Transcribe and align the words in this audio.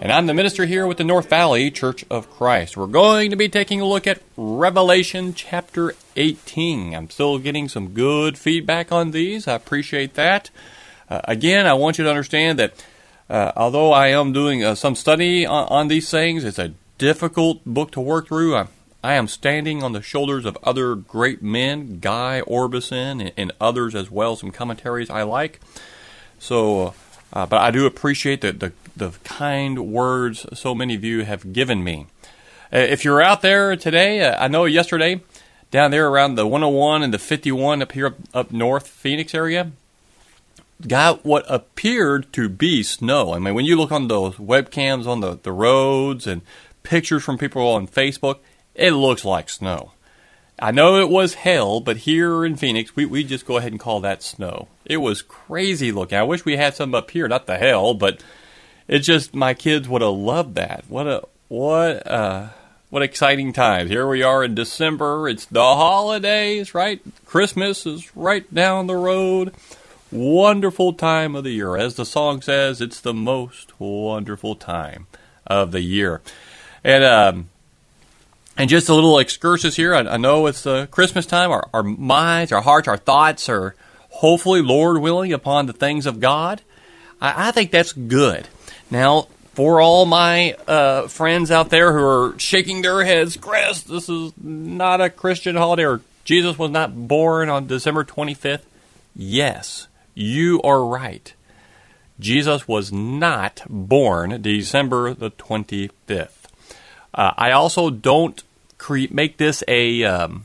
and 0.00 0.10
I'm 0.10 0.26
the 0.26 0.32
minister 0.32 0.64
here 0.64 0.86
with 0.86 0.96
the 0.96 1.04
North 1.04 1.28
Valley 1.28 1.70
Church 1.70 2.06
of 2.08 2.30
Christ. 2.30 2.74
We're 2.74 2.86
going 2.86 3.28
to 3.30 3.36
be 3.36 3.50
taking 3.50 3.82
a 3.82 3.86
look 3.86 4.06
at 4.06 4.22
Revelation 4.34 5.34
chapter 5.34 5.94
18. 6.16 6.94
I'm 6.94 7.10
still 7.10 7.38
getting 7.38 7.68
some 7.68 7.90
good 7.90 8.38
feedback 8.38 8.90
on 8.90 9.10
these. 9.10 9.46
I 9.46 9.52
appreciate 9.52 10.14
that. 10.14 10.48
Uh, 11.10 11.20
again, 11.24 11.66
I 11.66 11.74
want 11.74 11.98
you 11.98 12.04
to 12.04 12.10
understand 12.10 12.58
that 12.58 12.82
uh, 13.28 13.52
although 13.54 13.92
I 13.92 14.08
am 14.08 14.32
doing 14.32 14.64
uh, 14.64 14.74
some 14.74 14.94
study 14.94 15.44
on, 15.44 15.68
on, 15.68 15.88
these 15.88 16.10
things, 16.10 16.44
it's 16.44 16.58
a 16.58 16.72
difficult 16.96 17.62
book 17.66 17.90
to 17.90 18.00
work 18.00 18.28
through. 18.28 18.56
I, 18.56 18.68
I 19.04 19.14
am 19.14 19.28
standing 19.28 19.82
on 19.82 19.92
the 19.92 20.00
shoulders 20.00 20.46
of 20.46 20.56
other 20.62 20.94
great 20.94 21.42
men, 21.42 21.98
Guy 22.00 22.40
Orbison, 22.46 23.20
and, 23.20 23.32
and 23.36 23.52
others 23.60 23.94
as 23.94 24.10
well, 24.10 24.34
some 24.34 24.50
commentaries 24.50 25.10
I 25.10 25.24
like. 25.24 25.60
So, 26.38 26.94
uh, 27.32 27.46
but 27.46 27.60
I 27.60 27.70
do 27.70 27.86
appreciate 27.86 28.40
the, 28.40 28.52
the 28.52 28.72
the 28.96 29.10
kind 29.24 29.92
words 29.92 30.46
so 30.52 30.74
many 30.74 30.94
of 30.94 31.04
you 31.04 31.24
have 31.24 31.52
given 31.52 31.82
me. 31.82 32.06
Uh, 32.72 32.78
if 32.78 33.04
you're 33.04 33.22
out 33.22 33.40
there 33.40 33.76
today, 33.76 34.22
uh, 34.22 34.42
I 34.42 34.48
know 34.48 34.64
yesterday 34.64 35.22
down 35.70 35.90
there 35.90 36.08
around 36.08 36.34
the 36.34 36.46
101 36.46 37.02
and 37.02 37.14
the 37.14 37.18
51 37.18 37.82
up 37.82 37.92
here 37.92 38.06
up, 38.06 38.16
up 38.34 38.52
north 38.52 38.86
Phoenix 38.86 39.34
area 39.34 39.72
got 40.86 41.24
what 41.24 41.44
appeared 41.48 42.32
to 42.32 42.48
be 42.48 42.82
snow. 42.82 43.34
I 43.34 43.38
mean, 43.38 43.54
when 43.54 43.64
you 43.64 43.76
look 43.76 43.92
on 43.92 44.08
those 44.08 44.36
webcams 44.36 45.06
on 45.06 45.20
the, 45.20 45.38
the 45.42 45.52
roads 45.52 46.26
and 46.26 46.42
pictures 46.82 47.22
from 47.22 47.38
people 47.38 47.66
on 47.68 47.86
Facebook, 47.86 48.38
it 48.74 48.92
looks 48.92 49.24
like 49.24 49.48
snow. 49.48 49.92
I 50.60 50.72
know 50.72 51.00
it 51.00 51.08
was 51.08 51.34
hell, 51.34 51.80
but 51.80 51.98
here 51.98 52.44
in 52.44 52.56
Phoenix, 52.56 52.94
we, 52.94 53.06
we 53.06 53.24
just 53.24 53.46
go 53.46 53.56
ahead 53.56 53.72
and 53.72 53.80
call 53.80 54.00
that 54.00 54.22
snow. 54.22 54.68
It 54.84 54.98
was 54.98 55.22
crazy 55.22 55.90
looking. 55.90 56.18
I 56.18 56.22
wish 56.22 56.44
we 56.44 56.56
had 56.56 56.74
some 56.74 56.94
up 56.94 57.10
here, 57.10 57.28
not 57.28 57.46
the 57.46 57.56
hell, 57.56 57.94
but 57.94 58.22
it's 58.86 59.06
just 59.06 59.34
my 59.34 59.54
kids 59.54 59.88
would 59.88 60.02
have 60.02 60.12
loved 60.12 60.56
that. 60.56 60.84
What 60.88 61.06
a 61.06 61.22
what 61.48 62.06
uh 62.06 62.48
what 62.90 63.02
exciting 63.02 63.52
times. 63.52 63.88
Here 63.88 64.06
we 64.06 64.22
are 64.22 64.44
in 64.44 64.54
December. 64.54 65.28
It's 65.28 65.46
the 65.46 65.62
holidays, 65.62 66.74
right? 66.74 67.00
Christmas 67.24 67.86
is 67.86 68.14
right 68.16 68.52
down 68.52 68.86
the 68.86 68.96
road. 68.96 69.54
Wonderful 70.10 70.94
time 70.94 71.36
of 71.36 71.44
the 71.44 71.52
year. 71.52 71.76
As 71.76 71.94
the 71.94 72.04
song 72.04 72.42
says, 72.42 72.80
it's 72.80 73.00
the 73.00 73.14
most 73.14 73.78
wonderful 73.78 74.56
time 74.56 75.06
of 75.46 75.70
the 75.70 75.82
year. 75.82 76.20
And 76.82 77.04
um 77.04 77.49
and 78.56 78.68
just 78.68 78.88
a 78.88 78.94
little 78.94 79.18
excursus 79.18 79.76
here. 79.76 79.94
I, 79.94 80.00
I 80.00 80.16
know 80.16 80.46
it's 80.46 80.62
the 80.62 80.88
Christmas 80.90 81.26
time. 81.26 81.50
Our, 81.50 81.68
our 81.72 81.82
minds, 81.82 82.52
our 82.52 82.60
hearts, 82.60 82.88
our 82.88 82.96
thoughts 82.96 83.48
are 83.48 83.74
hopefully, 84.10 84.62
Lord 84.62 85.00
willing, 85.00 85.32
upon 85.32 85.66
the 85.66 85.72
things 85.72 86.06
of 86.06 86.20
God. 86.20 86.62
I, 87.20 87.48
I 87.48 87.50
think 87.52 87.70
that's 87.70 87.92
good. 87.92 88.48
Now, 88.90 89.28
for 89.54 89.80
all 89.80 90.06
my 90.06 90.54
uh, 90.66 91.08
friends 91.08 91.50
out 91.50 91.70
there 91.70 91.92
who 91.92 92.04
are 92.04 92.38
shaking 92.38 92.82
their 92.82 93.04
heads, 93.04 93.36
Chris, 93.36 93.82
this 93.82 94.08
is 94.08 94.32
not 94.40 95.00
a 95.00 95.10
Christian 95.10 95.56
holiday, 95.56 95.84
or 95.84 96.00
Jesus 96.24 96.58
was 96.58 96.70
not 96.70 97.08
born 97.08 97.48
on 97.48 97.66
December 97.66 98.04
25th. 98.04 98.62
Yes, 99.14 99.88
you 100.14 100.62
are 100.62 100.84
right. 100.84 101.34
Jesus 102.18 102.68
was 102.68 102.92
not 102.92 103.62
born 103.68 104.42
December 104.42 105.14
the 105.14 105.30
25th. 105.30 106.39
Uh, 107.14 107.32
I 107.36 107.52
also 107.52 107.90
don't 107.90 108.42
cre- 108.78 109.10
make 109.10 109.36
this 109.36 109.62
a, 109.66 110.04
um, 110.04 110.44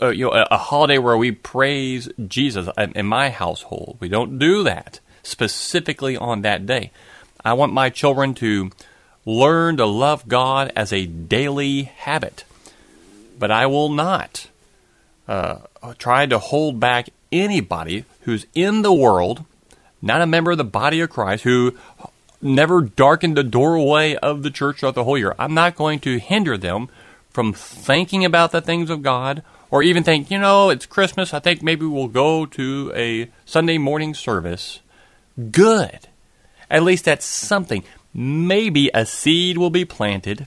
a 0.00 0.12
you 0.12 0.26
know 0.26 0.32
a, 0.32 0.48
a, 0.50 0.56
holiday 0.56 0.98
where 0.98 1.16
we 1.16 1.32
praise 1.32 2.08
Jesus 2.26 2.68
in 2.94 3.06
my 3.06 3.30
household. 3.30 3.96
We 4.00 4.08
don't 4.08 4.38
do 4.38 4.62
that 4.64 5.00
specifically 5.22 6.16
on 6.16 6.42
that 6.42 6.66
day. 6.66 6.90
I 7.44 7.52
want 7.54 7.72
my 7.72 7.90
children 7.90 8.34
to 8.34 8.70
learn 9.24 9.76
to 9.76 9.86
love 9.86 10.28
God 10.28 10.72
as 10.74 10.92
a 10.92 11.06
daily 11.06 11.82
habit. 11.82 12.44
But 13.38 13.50
I 13.50 13.66
will 13.66 13.88
not 13.88 14.48
uh, 15.28 15.58
try 15.98 16.26
to 16.26 16.38
hold 16.38 16.80
back 16.80 17.08
anybody 17.32 18.04
who's 18.22 18.46
in 18.54 18.82
the 18.82 18.92
world, 18.92 19.44
not 20.02 20.20
a 20.20 20.26
member 20.26 20.50
of 20.50 20.58
the 20.58 20.64
body 20.64 21.00
of 21.00 21.10
Christ, 21.10 21.44
who 21.44 21.76
never 22.42 22.80
darkened 22.82 23.36
the 23.36 23.44
doorway 23.44 24.14
of 24.16 24.42
the 24.42 24.50
church 24.50 24.80
throughout 24.80 24.94
the 24.94 25.04
whole 25.04 25.18
year. 25.18 25.34
I'm 25.38 25.54
not 25.54 25.76
going 25.76 26.00
to 26.00 26.18
hinder 26.18 26.56
them 26.56 26.88
from 27.30 27.52
thinking 27.52 28.24
about 28.24 28.52
the 28.52 28.60
things 28.60 28.90
of 28.90 29.02
God 29.02 29.42
or 29.70 29.82
even 29.82 30.02
think, 30.02 30.30
you 30.30 30.38
know, 30.38 30.70
it's 30.70 30.86
Christmas. 30.86 31.32
I 31.32 31.38
think 31.38 31.62
maybe 31.62 31.86
we'll 31.86 32.08
go 32.08 32.46
to 32.46 32.92
a 32.94 33.30
Sunday 33.44 33.78
morning 33.78 34.14
service 34.14 34.80
good. 35.50 36.08
At 36.70 36.82
least 36.82 37.04
that's 37.04 37.24
something. 37.24 37.84
Maybe 38.12 38.90
a 38.92 39.06
seed 39.06 39.58
will 39.58 39.70
be 39.70 39.84
planted. 39.84 40.46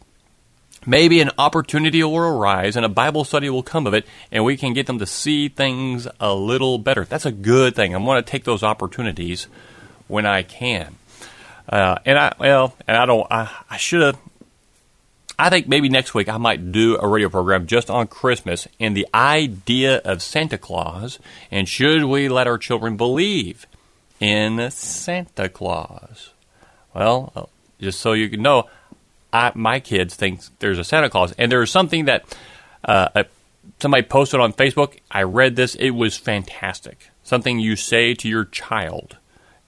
Maybe 0.86 1.22
an 1.22 1.32
opportunity 1.38 2.04
will 2.04 2.18
arise 2.18 2.76
and 2.76 2.86
a 2.86 2.90
Bible 2.90 3.24
study 3.24 3.50
will 3.50 3.64
come 3.64 3.88
of 3.88 3.94
it, 3.94 4.06
and 4.32 4.44
we 4.44 4.58
can 4.58 4.74
get 4.74 4.86
them 4.86 5.00
to 5.00 5.06
see 5.06 5.48
things 5.48 6.08
a 6.20 6.34
little 6.34 6.78
better. 6.78 7.06
That's 7.06 7.26
a 7.26 7.32
good 7.32 7.76
thing. 7.76 7.96
I 7.96 8.00
want 8.00 8.26
to 8.26 8.30
take 8.30 8.44
those 8.44 8.64
opportunities 8.64 9.48
when 10.08 10.26
I 10.26 10.44
can. 10.44 10.96
Uh, 11.68 11.98
and 12.06 12.18
I, 12.18 12.34
well, 12.40 12.76
and 12.88 12.98
I 12.98 13.06
don't, 13.06 13.26
I, 13.32 13.50
I 13.70 13.78
should 13.78 14.02
have, 14.02 14.18
I 15.40 15.50
think 15.50 15.68
maybe 15.68 15.90
next 15.90 16.14
week 16.14 16.30
I 16.30 16.38
might 16.38 16.72
do 16.72 16.98
a 17.00 17.08
radio 17.08 17.30
program 17.30 17.68
just 17.68 17.90
on 17.90 18.08
Christmas 18.08 18.68
and 18.80 18.96
the 18.96 19.08
idea 19.14 19.98
of 19.98 20.22
Santa 20.22 20.58
Claus 20.58 21.20
and 21.50 21.68
should 21.68 22.04
we 22.04 22.30
let 22.30 22.48
our 22.48 22.58
children 22.58 22.98
believe 22.98 23.66
in 24.20 24.70
Santa 24.72 25.50
Claus. 25.50 26.30
Well, 26.94 27.32
uh, 27.36 27.44
just 27.80 28.00
so 28.00 28.14
you 28.14 28.30
can 28.30 28.42
know, 28.42 28.70
I, 29.34 29.52
my 29.56 29.80
kids 29.80 30.16
think 30.16 30.42
there's 30.60 30.80
a 30.80 30.84
Santa 30.84 31.10
Claus, 31.10 31.34
and 31.34 31.52
there's 31.52 31.72
something 31.72 32.06
that 32.06 32.38
uh, 32.86 33.24
somebody 33.80 34.04
posted 34.04 34.40
on 34.40 34.54
Facebook. 34.54 35.00
I 35.10 35.24
read 35.24 35.56
this; 35.56 35.76
it 35.76 35.90
was 35.90 36.16
fantastic. 36.16 37.10
Something 37.24 37.60
you 37.60 37.76
say 37.76 38.14
to 38.14 38.30
your 38.30 38.46
child 38.46 39.18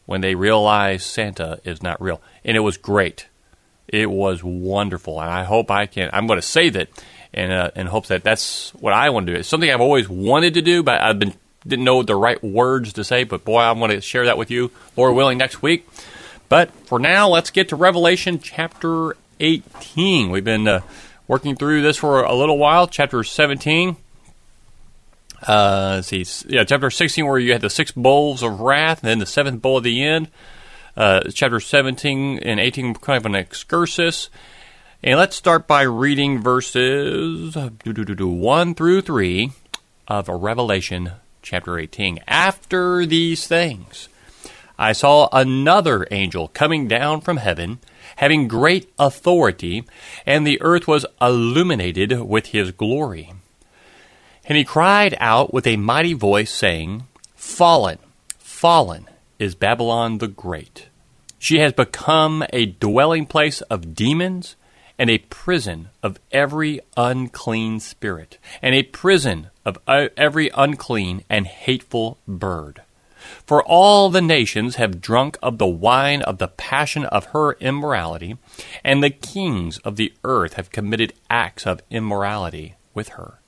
when 0.06 0.22
they 0.22 0.36
realize 0.36 1.04
Santa 1.06 1.60
is 1.64 1.82
not 1.82 2.02
real, 2.02 2.22
and 2.44 2.56
it 2.56 2.62
was 2.62 2.78
great. 2.78 3.28
It 3.88 4.10
was 4.10 4.44
wonderful, 4.44 5.20
and 5.22 5.30
I 5.30 5.44
hope 5.44 5.70
I 5.72 5.86
can. 5.86 6.10
I'm 6.14 6.28
going 6.28 6.40
to 6.40 6.46
save 6.46 6.76
it, 6.76 6.90
and 7.34 7.52
uh, 7.52 7.72
in 7.76 7.88
hopes 7.88 8.10
that 8.10 8.24
that's 8.24 8.72
what 8.76 8.94
I 8.94 9.10
want 9.10 9.28
to 9.28 9.34
do. 9.34 9.40
It's 9.40 9.48
something 9.48 9.70
I've 9.70 9.82
always 9.82 10.10
wanted 10.10 10.56
to 10.56 10.62
do, 10.62 10.84
but 10.84 11.02
I've 11.02 11.20
been 11.20 11.34
didn't 11.68 11.86
know 11.86 12.04
the 12.04 12.16
right 12.16 12.44
words 12.44 12.94
to 12.94 13.04
say, 13.04 13.24
but 13.24 13.44
boy, 13.44 13.60
I'm 13.60 13.80
going 13.80 13.92
to 13.92 14.02
share 14.02 14.26
that 14.26 14.38
with 14.38 14.52
you, 14.52 14.72
Lord 14.96 15.16
willing, 15.16 15.38
next 15.38 15.62
week. 15.62 15.88
But 16.48 16.72
for 16.86 17.00
now, 17.00 17.30
let's 17.30 17.50
get 17.50 17.70
to 17.70 17.76
Revelation 17.76 18.40
chapter 18.40 19.18
18. 19.40 20.30
We've 20.30 20.44
been 20.44 20.68
uh, 20.68 20.82
working 21.28 21.56
through 21.56 21.82
this 21.82 21.98
for 21.98 22.22
a 22.22 22.36
little 22.36 22.58
while. 22.60 22.88
Chapter 22.88 23.24
17. 23.24 23.98
Uh, 25.48 26.02
see, 26.02 26.26
yeah, 26.48 26.64
chapter 26.64 26.90
16, 26.90 27.26
where 27.26 27.40
you 27.40 27.54
had 27.54 27.62
the 27.62 27.70
six 27.70 27.92
bowls 27.92 28.42
of 28.42 28.60
wrath, 28.60 29.02
and 29.02 29.10
then 29.10 29.20
the 29.20 29.26
seventh 29.26 29.62
bowl 29.62 29.78
at 29.78 29.84
the 29.84 30.04
end. 30.04 30.30
Uh, 30.98 31.22
chapter 31.34 31.60
17 31.60 32.40
and 32.40 32.60
18, 32.60 32.96
kind 32.96 33.18
of 33.18 33.26
an 33.26 33.36
excursus. 33.36 34.30
And 35.04 35.20
let's 35.20 35.36
start 35.36 35.68
by 35.68 35.84
reading 35.84 36.42
verses 36.42 37.56
1 37.56 38.76
through 38.76 39.02
3 39.02 39.52
of 40.08 40.28
Revelation 40.30 41.12
chapter 41.42 41.78
18. 41.78 42.20
After 42.28 43.06
these 43.06 43.46
things, 43.46 44.10
I 44.80 44.94
saw 44.94 45.30
another 45.32 46.08
angel 46.12 46.48
coming 46.50 46.88
down 46.88 47.22
from 47.22 47.38
heaven, 47.38 47.80
having 48.18 48.48
great 48.48 48.92
authority, 48.98 49.84
and 50.26 50.46
the 50.46 50.62
earth 50.62 50.88
was 50.88 51.06
illuminated 51.22 52.22
with 52.22 52.48
his 52.48 52.72
glory. 52.72 53.34
And 54.48 54.58
he 54.58 54.64
cried 54.64 55.16
out 55.20 55.54
with 55.54 55.66
a 55.66 55.76
mighty 55.76 56.14
voice, 56.14 56.52
saying, 56.52 57.08
Fallen, 57.36 57.98
fallen 58.38 59.08
is 59.40 59.56
Babylon 59.56 60.20
the 60.20 60.28
Great. 60.28 60.88
She 61.40 61.60
has 61.60 61.74
become 61.74 62.44
a 62.54 62.66
dwelling 62.68 63.26
place 63.26 63.62
of 63.62 63.96
demons 63.96 64.56
and 64.98 65.10
a 65.10 65.18
prison 65.18 65.90
of 66.02 66.20
every 66.32 66.80
unclean 66.96 67.80
spirit, 67.80 68.38
and 68.62 68.74
a 68.74 68.84
prison 68.84 69.50
of 69.66 69.78
uh, 69.88 70.08
every 70.16 70.50
unclean 70.54 71.24
and 71.30 71.48
hateful 71.48 72.18
bird. 72.28 72.82
For 73.46 73.64
all 73.64 74.10
the 74.10 74.22
nations 74.22 74.76
have 74.76 75.02
drunk 75.02 75.38
of 75.42 75.58
the 75.58 75.68
wine 75.68 76.22
of 76.22 76.38
the 76.38 76.48
passion 76.48 77.06
of 77.06 77.26
her 77.28 77.54
immorality, 77.54 78.38
and 78.84 79.04
the 79.04 79.10
kings 79.10 79.80
of 79.80 79.96
the 79.96 80.14
earth 80.24 80.54
have 80.54 80.72
committed 80.72 81.14
acts 81.30 81.66
of 81.66 81.82
immorality 81.90 82.76
with 82.94 83.10
her. 83.10 83.40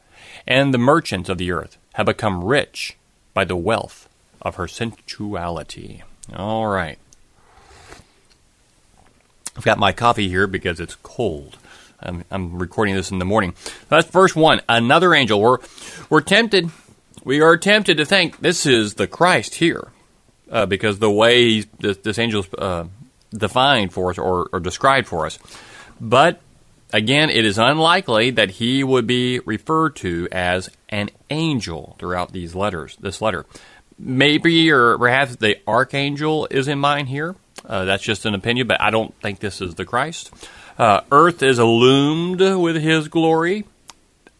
And 0.47 0.73
the 0.73 0.77
merchants 0.77 1.29
of 1.29 1.37
the 1.37 1.51
earth 1.51 1.77
have 1.95 2.05
become 2.05 2.43
rich 2.43 2.95
by 3.33 3.43
the 3.43 3.57
wealth 3.57 4.07
of 4.41 4.55
her 4.55 4.67
sensuality. 4.67 6.03
All 6.35 6.67
right. 6.67 6.97
I've 9.55 9.65
got 9.65 9.77
my 9.77 9.91
coffee 9.91 10.29
here 10.29 10.47
because 10.47 10.79
it's 10.79 10.95
cold. 10.95 11.57
I'm, 11.99 12.23
I'm 12.29 12.59
recording 12.59 12.95
this 12.95 13.11
in 13.11 13.19
the 13.19 13.25
morning. 13.25 13.55
That's 13.89 14.07
verse 14.07 14.35
one. 14.35 14.61
Another 14.69 15.13
angel. 15.13 15.41
We're, 15.41 15.57
we're 16.09 16.21
tempted. 16.21 16.69
We 17.23 17.41
are 17.41 17.57
tempted 17.57 17.97
to 17.97 18.05
think 18.05 18.39
this 18.39 18.65
is 18.65 18.93
the 18.93 19.07
Christ 19.07 19.55
here, 19.55 19.89
uh, 20.51 20.65
because 20.67 20.99
the 20.99 21.11
way 21.11 21.61
this, 21.61 21.97
this 21.97 22.19
angel's 22.19 22.47
uh, 22.53 22.85
defined 23.31 23.91
for 23.91 24.11
us 24.11 24.17
or, 24.17 24.47
or 24.53 24.59
described 24.59 25.07
for 25.07 25.25
us. 25.25 25.39
But 25.99 26.39
again, 26.91 27.29
it 27.29 27.45
is 27.45 27.57
unlikely 27.57 28.31
that 28.31 28.51
he 28.51 28.83
would 28.83 29.07
be 29.07 29.39
referred 29.39 29.95
to 29.97 30.27
as 30.31 30.69
an 30.89 31.09
angel 31.29 31.95
throughout 31.99 32.31
these 32.31 32.55
letters. 32.55 32.97
This 32.99 33.21
letter, 33.21 33.45
maybe 33.97 34.71
or 34.71 34.97
perhaps 34.97 35.35
the 35.35 35.57
archangel 35.67 36.47
is 36.49 36.67
in 36.67 36.79
mind 36.79 37.09
here. 37.09 37.35
Uh, 37.65 37.85
that's 37.85 38.03
just 38.03 38.25
an 38.25 38.33
opinion, 38.33 38.67
but 38.67 38.81
I 38.81 38.91
don't 38.91 39.13
think 39.21 39.39
this 39.39 39.61
is 39.61 39.75
the 39.75 39.85
Christ. 39.85 40.31
Uh, 40.77 41.01
earth 41.11 41.41
is 41.41 41.59
illumined 41.59 42.61
with 42.61 42.75
his 42.75 43.07
glory. 43.07 43.65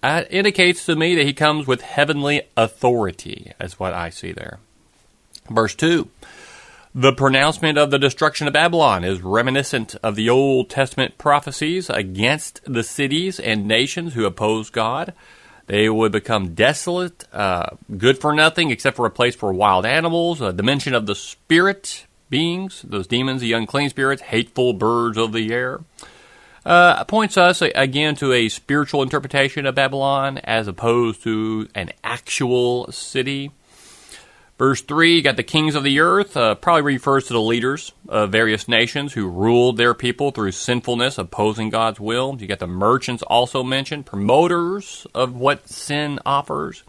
That 0.02 0.32
indicates 0.32 0.86
to 0.86 0.96
me 0.96 1.16
that 1.16 1.26
he 1.26 1.34
comes 1.34 1.68
with 1.68 1.82
heavenly 1.82 2.44
authority, 2.56 3.52
as 3.60 3.80
what 3.80 3.94
I 3.94 4.10
see 4.10 4.32
there. 4.32 4.60
Verse 5.50 5.76
2 5.76 6.10
The 7.00 7.14
pronouncement 7.14 7.78
of 7.78 7.92
the 7.92 8.00
destruction 8.00 8.48
of 8.48 8.54
Babylon 8.54 9.04
is 9.04 9.22
reminiscent 9.22 9.96
of 10.02 10.16
the 10.16 10.32
Old 10.32 10.68
Testament 10.68 11.20
prophecies 11.20 11.92
against 11.92 12.60
the 12.66 12.82
cities 12.82 13.40
and 13.40 13.68
nations 13.68 14.16
who 14.16 14.26
oppose 14.26 14.72
God. 14.72 15.14
They 15.68 15.90
would 15.90 16.12
become 16.12 16.56
desolate, 16.56 17.26
uh, 17.32 17.76
good 17.96 18.18
for 18.18 18.34
nothing 18.34 18.72
except 18.72 18.96
for 18.96 19.06
a 19.06 19.12
place 19.12 19.36
for 19.36 19.54
wild 19.54 19.86
animals, 19.86 20.42
a 20.42 20.52
dimension 20.52 20.96
of 20.96 21.06
the 21.06 21.14
spirit 21.14 22.08
beings, 22.32 22.82
those 22.82 23.06
demons, 23.06 23.42
the 23.42 23.54
unclean 23.54 23.92
spirits, 23.92 24.24
hateful 24.24 24.74
birds 24.74 25.20
of 25.20 25.34
the 25.34 25.54
air. 25.54 25.82
Uh, 26.66 27.04
points 27.04 27.38
us 27.38 27.62
again 27.62 28.16
to 28.16 28.34
a 28.34 28.50
spiritual 28.50 29.04
interpretation 29.04 29.68
of 29.68 29.76
Babylon 29.76 30.40
as 30.40 30.68
opposed 30.68 31.22
to 31.22 31.70
an 31.76 31.92
actual 32.04 32.92
city. 32.92 33.52
Verse 34.58 34.82
3, 34.82 35.18
you 35.18 35.22
got 35.22 35.36
the 35.36 35.44
kings 35.44 35.76
of 35.76 35.84
the 35.84 36.00
earth, 36.00 36.36
uh, 36.36 36.56
probably 36.56 36.82
refers 36.82 37.28
to 37.28 37.34
the 37.34 37.42
leaders 37.42 37.92
of 38.10 38.32
various 38.32 38.68
nations 38.68 39.14
who 39.14 39.28
ruled 39.28 39.78
their 39.78 39.94
people 39.94 40.32
through 40.32 40.52
sinfulness, 40.52 41.20
opposing 41.20 41.70
God's 41.70 42.00
will. 42.00 42.36
You 42.40 42.48
got 42.48 42.58
the 42.58 42.66
merchants 42.66 43.22
also 43.22 43.62
mentioned, 43.62 44.08
promoters 44.08 45.06
of 45.14 45.36
what 45.36 45.70
sin 45.70 46.20
offers. 46.26 46.82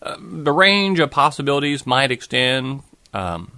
Uh, 0.00 0.16
the 0.20 0.52
range 0.52 1.00
of 1.00 1.10
possibilities 1.10 1.84
might 1.84 2.12
extend, 2.12 2.82
um, 3.12 3.50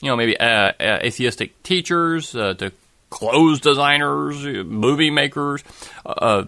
you 0.00 0.08
know, 0.08 0.16
maybe 0.16 0.38
uh, 0.38 0.72
uh 0.80 0.98
atheistic 1.02 1.62
teachers 1.62 2.34
uh, 2.34 2.54
to 2.54 2.72
clothes 3.10 3.60
designers, 3.60 4.42
movie 4.64 5.10
makers, 5.10 5.62
uh, 6.06 6.44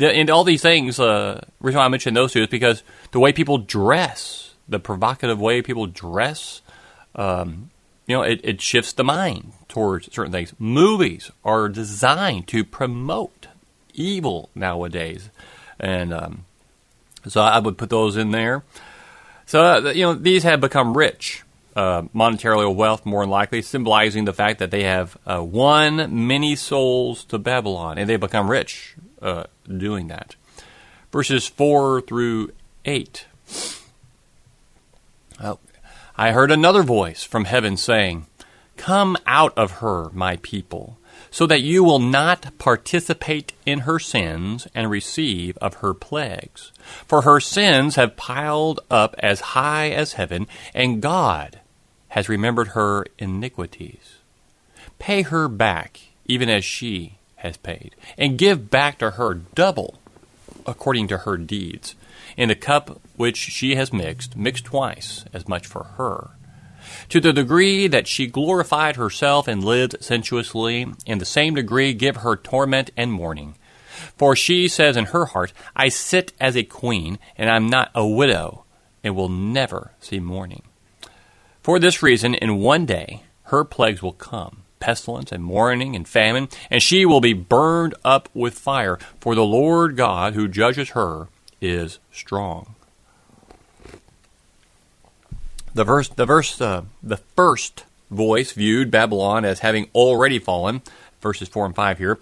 and 0.00 0.30
all 0.30 0.44
these 0.44 0.62
things. 0.62 0.98
Reason 0.98 1.44
why 1.60 1.84
I 1.84 1.88
mention 1.88 2.14
those 2.14 2.32
two 2.32 2.42
is 2.42 2.48
because 2.48 2.82
the 3.10 3.18
way 3.18 3.32
people 3.32 3.58
dress, 3.58 4.51
the 4.72 4.78
provocative 4.78 5.40
way 5.40 5.62
people 5.62 5.86
dress, 5.86 6.60
um, 7.14 7.70
you 8.06 8.16
know, 8.16 8.22
it, 8.22 8.40
it, 8.42 8.60
shifts 8.60 8.92
the 8.92 9.04
mind 9.04 9.52
towards 9.68 10.12
certain 10.12 10.32
things. 10.32 10.52
Movies 10.58 11.30
are 11.44 11.68
designed 11.68 12.48
to 12.48 12.64
promote 12.64 13.46
evil 13.94 14.50
nowadays, 14.54 15.30
and 15.78 16.12
um, 16.12 16.44
so 17.28 17.40
I 17.40 17.58
would 17.58 17.78
put 17.78 17.90
those 17.90 18.16
in 18.16 18.30
there. 18.30 18.64
So 19.46 19.62
uh, 19.62 19.92
you 19.94 20.02
know, 20.02 20.14
these 20.14 20.42
have 20.42 20.60
become 20.60 20.96
rich 20.96 21.44
uh, 21.74 22.02
monetarily 22.14 22.74
wealth, 22.74 23.06
more 23.06 23.22
than 23.22 23.30
likely, 23.30 23.62
symbolizing 23.62 24.24
the 24.24 24.32
fact 24.32 24.58
that 24.58 24.70
they 24.70 24.84
have 24.84 25.16
uh, 25.26 25.42
won 25.42 26.26
many 26.26 26.56
souls 26.56 27.24
to 27.24 27.38
Babylon, 27.38 27.98
and 27.98 28.08
they 28.08 28.16
become 28.16 28.50
rich 28.50 28.94
uh, 29.20 29.44
doing 29.66 30.08
that. 30.08 30.36
Verses 31.10 31.46
4 31.46 32.02
through 32.02 32.50
8. 32.84 33.26
I 36.16 36.32
heard 36.32 36.50
another 36.50 36.82
voice 36.82 37.22
from 37.24 37.46
heaven 37.46 37.76
saying, 37.76 38.26
Come 38.76 39.16
out 39.26 39.56
of 39.56 39.78
her, 39.78 40.10
my 40.12 40.36
people, 40.42 40.98
so 41.30 41.46
that 41.46 41.62
you 41.62 41.82
will 41.82 41.98
not 41.98 42.58
participate 42.58 43.54
in 43.64 43.80
her 43.80 43.98
sins 43.98 44.68
and 44.74 44.90
receive 44.90 45.56
of 45.58 45.76
her 45.76 45.94
plagues. 45.94 46.72
For 47.06 47.22
her 47.22 47.40
sins 47.40 47.96
have 47.96 48.16
piled 48.16 48.80
up 48.90 49.14
as 49.18 49.40
high 49.40 49.90
as 49.90 50.14
heaven, 50.14 50.46
and 50.74 51.00
God 51.00 51.60
has 52.08 52.28
remembered 52.28 52.68
her 52.68 53.06
iniquities. 53.18 54.16
Pay 54.98 55.22
her 55.22 55.48
back, 55.48 56.00
even 56.26 56.50
as 56.50 56.64
she 56.64 57.18
has 57.36 57.56
paid, 57.56 57.94
and 58.18 58.38
give 58.38 58.70
back 58.70 58.98
to 58.98 59.12
her 59.12 59.34
double 59.34 59.98
according 60.66 61.08
to 61.08 61.18
her 61.18 61.36
deeds. 61.36 61.94
In 62.36 62.50
a 62.50 62.54
cup 62.54 63.00
which 63.16 63.36
she 63.36 63.74
has 63.74 63.92
mixed, 63.92 64.36
mix 64.36 64.60
twice 64.60 65.24
as 65.32 65.48
much 65.48 65.66
for 65.66 65.84
her. 65.96 66.30
To 67.10 67.20
the 67.20 67.32
degree 67.32 67.86
that 67.86 68.08
she 68.08 68.26
glorified 68.26 68.96
herself 68.96 69.46
and 69.48 69.62
lived 69.62 70.02
sensuously, 70.02 70.86
in 71.06 71.18
the 71.18 71.24
same 71.24 71.54
degree 71.54 71.94
give 71.94 72.16
her 72.16 72.36
torment 72.36 72.90
and 72.96 73.12
mourning. 73.12 73.54
For 74.16 74.34
she 74.34 74.68
says 74.68 74.96
in 74.96 75.06
her 75.06 75.26
heart, 75.26 75.52
I 75.76 75.88
sit 75.88 76.32
as 76.40 76.56
a 76.56 76.64
queen, 76.64 77.18
and 77.36 77.48
I 77.50 77.56
am 77.56 77.68
not 77.68 77.90
a 77.94 78.06
widow, 78.06 78.64
and 79.04 79.14
will 79.14 79.28
never 79.28 79.92
see 80.00 80.20
mourning. 80.20 80.62
For 81.62 81.78
this 81.78 82.02
reason, 82.02 82.34
in 82.34 82.58
one 82.58 82.86
day, 82.86 83.22
her 83.44 83.64
plagues 83.64 84.02
will 84.02 84.12
come 84.12 84.58
pestilence 84.80 85.30
and 85.30 85.44
mourning 85.44 85.94
and 85.94 86.08
famine, 86.08 86.48
and 86.68 86.82
she 86.82 87.06
will 87.06 87.20
be 87.20 87.32
burned 87.32 87.94
up 88.04 88.28
with 88.34 88.58
fire, 88.58 88.98
for 89.20 89.36
the 89.36 89.44
Lord 89.44 89.96
God 89.96 90.34
who 90.34 90.48
judges 90.48 90.90
her 90.90 91.28
is 91.62 91.98
strong. 92.10 92.74
The 95.74 95.84
verse, 95.84 96.08
the 96.08 96.26
verse, 96.26 96.60
uh, 96.60 96.82
the 97.02 97.16
first 97.16 97.84
voice 98.10 98.52
viewed 98.52 98.90
Babylon 98.90 99.46
as 99.46 99.60
having 99.60 99.88
already 99.94 100.38
fallen, 100.38 100.82
verses 101.22 101.48
four 101.48 101.64
and 101.64 101.74
five 101.74 101.96
here, 101.96 102.18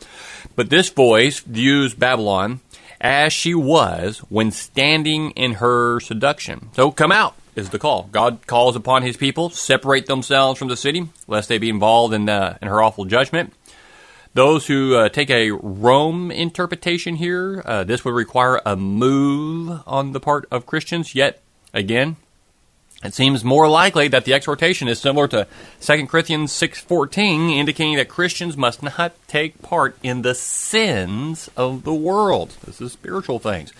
but 0.55 0.71
this 0.71 0.89
voice 0.89 1.41
views 1.41 1.95
Babylon 1.95 2.61
as 3.01 3.33
she 3.33 3.55
was 3.55 4.19
when 4.29 4.53
standing 4.53 5.31
in 5.33 5.55
her 5.55 5.99
seduction. 5.99 6.69
So 6.75 6.93
come 6.93 7.11
out, 7.11 7.35
is 7.57 7.71
the 7.71 7.79
call. 7.79 8.09
God 8.13 8.47
calls 8.47 8.77
upon 8.77 9.03
his 9.03 9.17
people, 9.17 9.51
separate 9.51 10.07
themselves 10.07 10.59
from 10.59 10.69
the 10.69 10.77
city, 10.77 11.09
lest 11.27 11.49
they 11.49 11.59
be 11.59 11.71
involved 11.71 12.15
in, 12.15 12.29
uh, 12.29 12.59
in 12.63 12.69
her 12.69 12.83
awful 12.83 13.05
judgment. 13.05 13.53
Those 14.33 14.69
who 14.69 14.95
uh, 14.95 15.09
take 15.09 15.29
a 15.29 15.51
Rome 15.51 16.31
interpretation 16.31 17.17
here, 17.17 17.63
uh, 17.65 17.83
this 17.83 18.05
would 18.05 18.15
require 18.15 18.61
a 18.65 18.77
move 18.77 19.83
on 19.87 20.13
the 20.13 20.21
part 20.21 20.47
of 20.53 20.67
Christians. 20.67 21.17
Yet, 21.17 21.41
again, 21.75 22.15
it 23.03 23.13
seems 23.13 23.43
more 23.43 23.69
likely 23.69 24.07
that 24.09 24.27
the 24.27 24.35
exhortation 24.35 24.87
is 24.87 25.01
similar 25.01 25.27
to 25.29 25.49
2 25.81 26.07
Corinthians 26.07 26.53
6:14, 26.53 27.51
indicating 27.51 27.97
that 27.97 28.09
Christians 28.09 28.57
must 28.57 28.83
not 28.85 29.15
take 29.27 29.61
part 29.63 29.97
in 30.03 30.23
the 30.23 30.35
sins 30.35 31.51
of 31.57 31.83
the 31.83 31.95
world. 31.95 32.53
This 32.65 32.81
is 32.81 32.93
spiritual 32.93 33.41
things. 33.41 33.73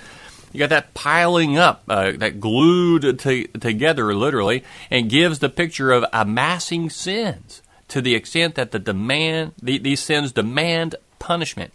You 0.53 0.59
got 0.59 0.71
that 0.71 0.95
piling 0.95 1.59
up, 1.59 1.85
uh, 1.89 2.13
that 2.17 2.41
glued 2.41 3.21
to, 3.21 3.47
together 3.47 4.13
literally, 4.17 4.65
and 4.91 5.09
gives 5.09 5.39
the 5.39 5.49
picture 5.49 5.93
of 5.93 6.05
amassing 6.13 6.91
sins 6.91 7.63
to 7.91 8.01
the 8.01 8.15
extent 8.15 8.55
that 8.55 8.71
the 8.73 8.79
demand 8.79 9.53
the, 9.63 9.79
these 9.79 10.01
sins 10.01 10.33
demand 10.33 10.97
punishment. 11.19 11.73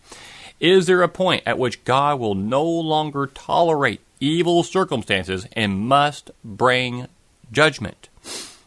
Is 0.60 0.88
there 0.88 1.02
a 1.02 1.10
point 1.10 1.44
at 1.46 1.60
which 1.60 1.84
God 1.84 2.20
will 2.20 2.36
no 2.36 2.64
longer 2.64 3.28
tolerate 3.28 4.02
evil 4.20 4.64
circumstances 4.64 5.48
and 5.54 5.80
must 5.80 6.32
bring 6.44 7.08
judgment? 7.52 8.10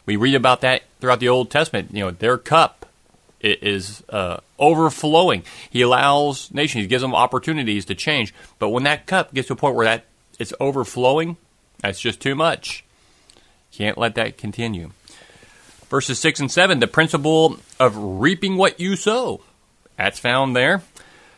We 0.05 0.15
read 0.15 0.35
about 0.35 0.61
that 0.61 0.83
throughout 1.01 1.19
the 1.19 1.29
Old 1.29 1.51
Testament. 1.51 1.89
You 1.93 2.05
know, 2.05 2.11
their 2.11 2.37
cup 2.37 2.85
is 3.41 4.03
uh, 4.09 4.37
overflowing. 4.57 5.43
He 5.69 5.81
allows 5.81 6.53
nations, 6.53 6.83
he 6.83 6.87
gives 6.87 7.01
them 7.01 7.15
opportunities 7.15 7.85
to 7.85 7.95
change. 7.95 8.33
But 8.59 8.69
when 8.69 8.83
that 8.83 9.05
cup 9.05 9.33
gets 9.33 9.47
to 9.47 9.53
a 9.53 9.57
point 9.57 9.75
where 9.75 9.85
that 9.85 10.05
it's 10.37 10.53
overflowing, 10.59 11.37
that's 11.79 11.99
just 11.99 12.19
too 12.19 12.35
much. 12.35 12.83
Can't 13.71 13.97
let 13.97 14.15
that 14.15 14.37
continue. 14.37 14.91
Verses 15.89 16.19
6 16.19 16.39
and 16.41 16.51
7, 16.51 16.79
the 16.79 16.87
principle 16.87 17.57
of 17.79 17.97
reaping 17.97 18.57
what 18.57 18.79
you 18.79 18.95
sow. 18.95 19.41
That's 19.97 20.19
found 20.19 20.55
there. 20.55 20.83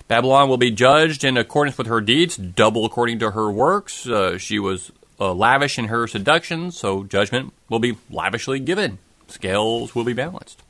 Babylon 0.08 0.50
will 0.50 0.58
be 0.58 0.72
judged 0.72 1.24
in 1.24 1.38
accordance 1.38 1.77
with 1.77 1.88
her 1.88 2.01
deeds, 2.01 2.36
double 2.36 2.86
according 2.86 3.20
to 3.20 3.31
her 3.31 3.50
works. 3.50 4.05
Uh, 4.05 4.38
she 4.38 4.60
was 4.60 4.91
uh, 5.22 5.34
lavish 5.34 5.79
in 5.79 5.86
her 5.86 6.05
seductions, 6.05 6.77
so 6.77 7.03
judgment 7.05 7.53
will 7.70 7.79
be 7.79 7.98
lavishly 8.10 8.60
given. 8.60 9.00
Scales 9.27 9.96
will 9.96 10.03
be 10.03 10.12
balanced. 10.12 10.62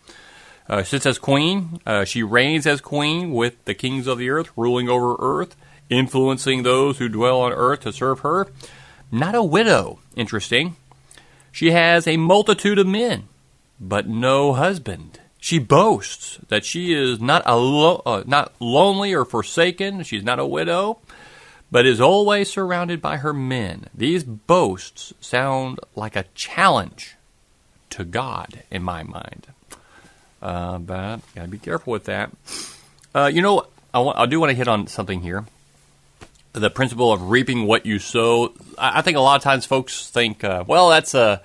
Uh, 0.69 0.83
sits 0.83 1.07
as 1.07 1.17
queen. 1.17 1.81
Uh, 1.85 2.05
she 2.05 2.21
reigns 2.21 2.67
as 2.67 2.81
queen 2.81 3.31
with 3.31 3.65
the 3.65 3.73
kings 3.73 4.05
of 4.05 4.19
the 4.19 4.29
earth, 4.29 4.51
ruling 4.55 4.87
over 4.87 5.15
earth, 5.17 5.55
influencing 5.89 6.61
those 6.61 6.99
who 6.99 7.09
dwell 7.09 7.41
on 7.41 7.51
earth 7.51 7.79
to 7.81 7.91
serve 7.91 8.19
her. 8.19 8.47
Not 9.11 9.33
a 9.33 9.43
widow, 9.43 9.99
interesting. 10.15 10.75
She 11.51 11.71
has 11.71 12.07
a 12.07 12.17
multitude 12.17 12.77
of 12.77 12.87
men, 12.87 13.27
but 13.81 14.07
no 14.07 14.53
husband. 14.53 15.19
She 15.39 15.57
boasts 15.57 16.37
that 16.49 16.63
she 16.63 16.93
is 16.93 17.19
not, 17.19 17.43
alo- 17.47 18.03
uh, 18.05 18.23
not 18.27 18.53
lonely 18.59 19.13
or 19.13 19.25
forsaken. 19.25 20.03
She's 20.03 20.23
not 20.23 20.37
a 20.37 20.45
widow, 20.45 20.99
but 21.71 21.87
is 21.87 21.99
always 21.99 22.51
surrounded 22.51 23.01
by 23.01 23.17
her 23.17 23.33
men. 23.33 23.87
These 23.95 24.23
boasts 24.23 25.13
sound 25.19 25.79
like 25.95 26.15
a 26.15 26.25
challenge 26.35 27.15
to 27.89 28.05
God 28.05 28.61
in 28.69 28.83
my 28.83 29.01
mind. 29.01 29.47
Uh, 30.43 30.77
but 30.77 31.21
gotta 31.33 31.47
be 31.47 31.57
careful 31.57 31.91
with 31.91 32.05
that. 32.05 32.31
Uh, 33.15 33.31
you 33.33 33.41
know, 33.41 33.65
I, 33.93 34.27
do 34.27 34.39
want 34.39 34.51
to 34.51 34.55
hit 34.55 34.67
on 34.67 34.87
something 34.87 35.21
here. 35.21 35.45
The 36.53 36.69
principle 36.69 37.11
of 37.11 37.29
reaping 37.29 37.65
what 37.65 37.85
you 37.85 37.97
sow. 37.97 38.53
I, 38.77 38.99
I 38.99 39.01
think 39.01 39.17
a 39.17 39.21
lot 39.21 39.37
of 39.37 39.43
times 39.43 39.65
folks 39.65 40.09
think, 40.09 40.43
uh, 40.43 40.63
well, 40.67 40.89
that's 40.89 41.15
uh, 41.15 41.39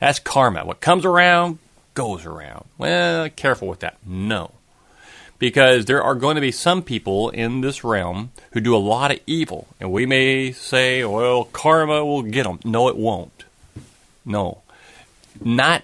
that's 0.00 0.18
karma. 0.18 0.64
What 0.64 0.80
comes 0.80 1.04
around 1.04 1.58
goes 2.00 2.24
around. 2.24 2.64
Well, 2.78 3.28
careful 3.28 3.68
with 3.68 3.80
that. 3.80 3.98
No. 4.06 4.52
Because 5.38 5.84
there 5.84 6.02
are 6.02 6.14
going 6.14 6.36
to 6.36 6.40
be 6.40 6.50
some 6.50 6.82
people 6.82 7.28
in 7.28 7.60
this 7.60 7.84
realm 7.84 8.30
who 8.52 8.60
do 8.60 8.74
a 8.74 8.78
lot 8.78 9.10
of 9.10 9.20
evil. 9.26 9.68
And 9.78 9.92
we 9.92 10.06
may 10.06 10.52
say, 10.52 11.04
well, 11.04 11.44
karma 11.44 12.02
will 12.02 12.22
get 12.22 12.44
them. 12.44 12.58
No, 12.64 12.88
it 12.88 12.96
won't. 12.96 13.44
No. 14.24 14.62
Not 15.42 15.82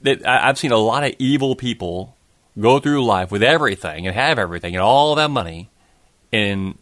that 0.00 0.26
I've 0.26 0.58
seen 0.58 0.72
a 0.72 0.78
lot 0.78 1.04
of 1.04 1.14
evil 1.20 1.54
people 1.54 2.16
go 2.58 2.80
through 2.80 3.04
life 3.04 3.30
with 3.30 3.44
everything 3.44 4.06
and 4.06 4.16
have 4.16 4.40
everything 4.40 4.74
and 4.74 4.82
all 4.82 5.14
that 5.14 5.30
money, 5.30 5.68
and 6.32 6.76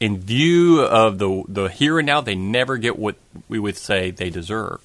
in 0.00 0.18
view 0.18 0.82
of 0.82 1.18
the 1.18 1.42
the 1.48 1.68
here 1.68 1.98
and 1.98 2.06
now, 2.06 2.20
they 2.20 2.34
never 2.34 2.76
get 2.76 2.98
what 2.98 3.16
we 3.48 3.58
would 3.58 3.76
say 3.76 4.10
they 4.10 4.30
deserve. 4.30 4.80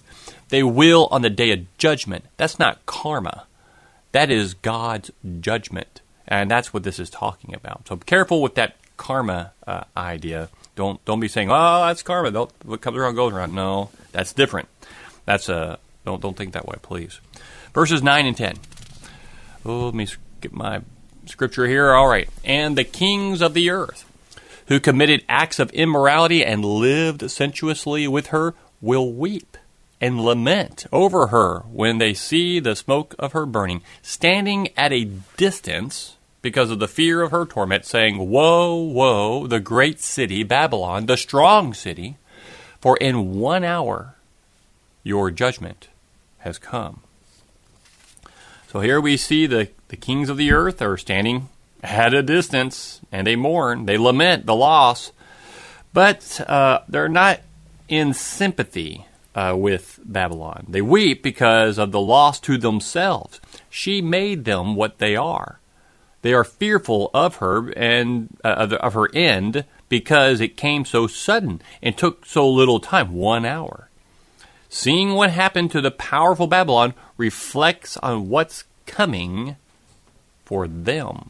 They 0.54 0.62
will 0.62 1.08
on 1.10 1.24
the 1.24 1.32
day 1.32 1.50
of 1.50 1.66
judgment. 1.80 2.26
That's 2.38 2.60
not 2.60 2.86
karma. 2.86 3.48
That 4.12 4.30
is 4.30 4.54
God's 4.54 5.10
judgment, 5.40 6.02
and 6.28 6.52
that's 6.52 6.72
what 6.72 6.84
this 6.84 7.00
is 7.00 7.10
talking 7.10 7.56
about. 7.56 7.88
So 7.88 7.96
be 7.96 8.04
careful 8.06 8.40
with 8.40 8.54
that 8.54 8.76
karma 8.96 9.54
uh, 9.66 9.86
idea. 9.98 10.50
Don't 10.76 11.04
don't 11.06 11.20
be 11.20 11.28
saying, 11.28 11.50
"Oh, 11.50 11.88
that's 11.88 12.04
karma." 12.04 12.30
Don't, 12.30 12.52
what 12.66 12.82
comes 12.82 12.98
around 12.98 13.16
goes 13.16 13.34
around. 13.34 13.56
No, 13.56 13.90
that's 14.12 14.32
different. 14.32 14.70
That's 15.26 15.50
a 15.50 15.80
don't 16.06 16.22
don't 16.22 16.38
think 16.38 16.54
that 16.54 16.68
way, 16.68 16.76
please. 16.84 17.20
Verses 17.74 18.04
9 18.04 18.28
and 18.28 18.38
10. 18.38 18.58
Oh, 19.66 19.86
let 19.86 19.96
me 19.96 20.08
get 20.40 20.54
my 20.54 20.84
scripture 21.26 21.66
here. 21.66 21.94
All 21.94 22.08
right. 22.08 22.30
And 22.44 22.78
the 22.78 22.84
kings 22.84 23.42
of 23.42 23.56
the 23.56 23.72
earth 23.72 24.06
who 24.68 24.80
committed 24.80 25.26
acts 25.28 25.58
of 25.58 25.72
immorality 25.72 26.46
and 26.46 26.64
lived 26.64 27.32
sensuously 27.32 28.08
with 28.08 28.28
her 28.28 28.54
will 28.82 29.12
weep 29.12 29.58
and 30.04 30.20
lament 30.20 30.86
over 30.92 31.28
her 31.28 31.60
when 31.72 31.98
they 31.98 32.14
see 32.14 32.60
the 32.60 32.76
smoke 32.76 33.16
of 33.18 33.32
her 33.32 33.46
burning, 33.46 33.82
standing 34.02 34.68
at 34.76 34.92
a 34.92 35.06
distance 35.38 36.18
because 36.42 36.70
of 36.70 36.80
the 36.80 36.90
fear 36.90 37.22
of 37.22 37.32
her 37.32 37.46
torment, 37.46 37.86
saying, 37.86 38.30
Woe, 38.30 38.76
woe, 38.76 39.48
the 39.48 39.62
great 39.62 40.02
city, 40.02 40.44
Babylon, 40.44 41.06
the 41.06 41.16
strong 41.16 41.74
city, 41.74 42.18
for 42.82 42.98
in 42.98 43.40
one 43.40 43.64
hour 43.64 44.16
your 45.04 45.32
judgment 45.32 45.88
has 46.40 46.58
come. 46.58 47.00
So 48.68 48.82
here 48.82 49.00
we 49.00 49.16
see 49.16 49.46
the, 49.46 49.70
the 49.88 49.96
kings 49.96 50.28
of 50.28 50.36
the 50.36 50.52
earth 50.52 50.82
are 50.82 50.98
standing 50.98 51.48
at 51.82 52.14
a 52.14 52.22
distance 52.22 53.00
and 53.10 53.26
they 53.26 53.38
mourn, 53.38 53.86
they 53.86 53.98
lament 53.98 54.48
the 54.48 54.56
loss, 54.56 55.14
but 55.94 56.42
uh, 56.42 56.82
they're 56.90 57.08
not 57.08 57.40
in 57.88 58.14
sympathy 58.14 59.06
uh, 59.36 59.56
with 59.58 60.00
Babylon. 60.04 60.66
They 60.70 60.82
weep 60.82 61.24
because 61.24 61.78
of 61.78 61.92
the 61.92 62.02
loss 62.02 62.40
to 62.42 62.58
themselves. 62.58 63.40
She 63.70 64.02
made 64.02 64.46
them 64.46 64.76
what 64.76 65.00
they 65.00 65.16
are. 65.16 65.60
They 66.22 66.34
are 66.34 66.44
fearful 66.44 67.12
of 67.14 67.38
her 67.38 67.70
and 67.72 68.30
uh, 68.44 68.78
of 68.80 68.94
her 68.94 69.14
end 69.14 69.66
because 69.90 70.40
it 70.40 70.58
came 70.58 70.86
so 70.86 71.06
sudden 71.06 71.62
and 71.82 71.98
took 71.98 72.26
so 72.26 72.50
little 72.50 72.80
time 72.80 73.14
one 73.14 73.46
hour. 73.46 73.90
Seeing 74.70 75.14
what 75.14 75.30
happened 75.30 75.72
to 75.72 75.82
the 75.82 75.92
powerful 75.92 76.48
Babylon 76.48 76.94
reflects 77.18 77.98
on 77.98 78.30
what's 78.30 78.64
coming 78.86 79.56
for 80.46 80.68
them. 80.68 81.30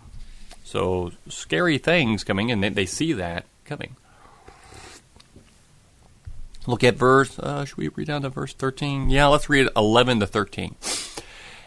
So, 0.64 1.12
scary 1.28 1.78
things 1.78 2.24
coming, 2.24 2.52
and 2.52 2.64
they, 2.64 2.70
they 2.70 2.86
see 2.86 3.14
that 3.14 3.46
coming. 3.66 3.96
Look 6.66 6.84
at 6.84 6.96
verse, 6.96 7.38
uh, 7.40 7.66
should 7.66 7.78
we 7.78 7.90
read 7.90 8.08
down 8.08 8.22
to 8.22 8.30
verse 8.30 8.54
13? 8.54 9.10
Yeah, 9.10 9.28
let's 9.28 9.50
read 9.50 9.68
11 9.76 10.22
to 10.22 10.28
13. 10.28 10.76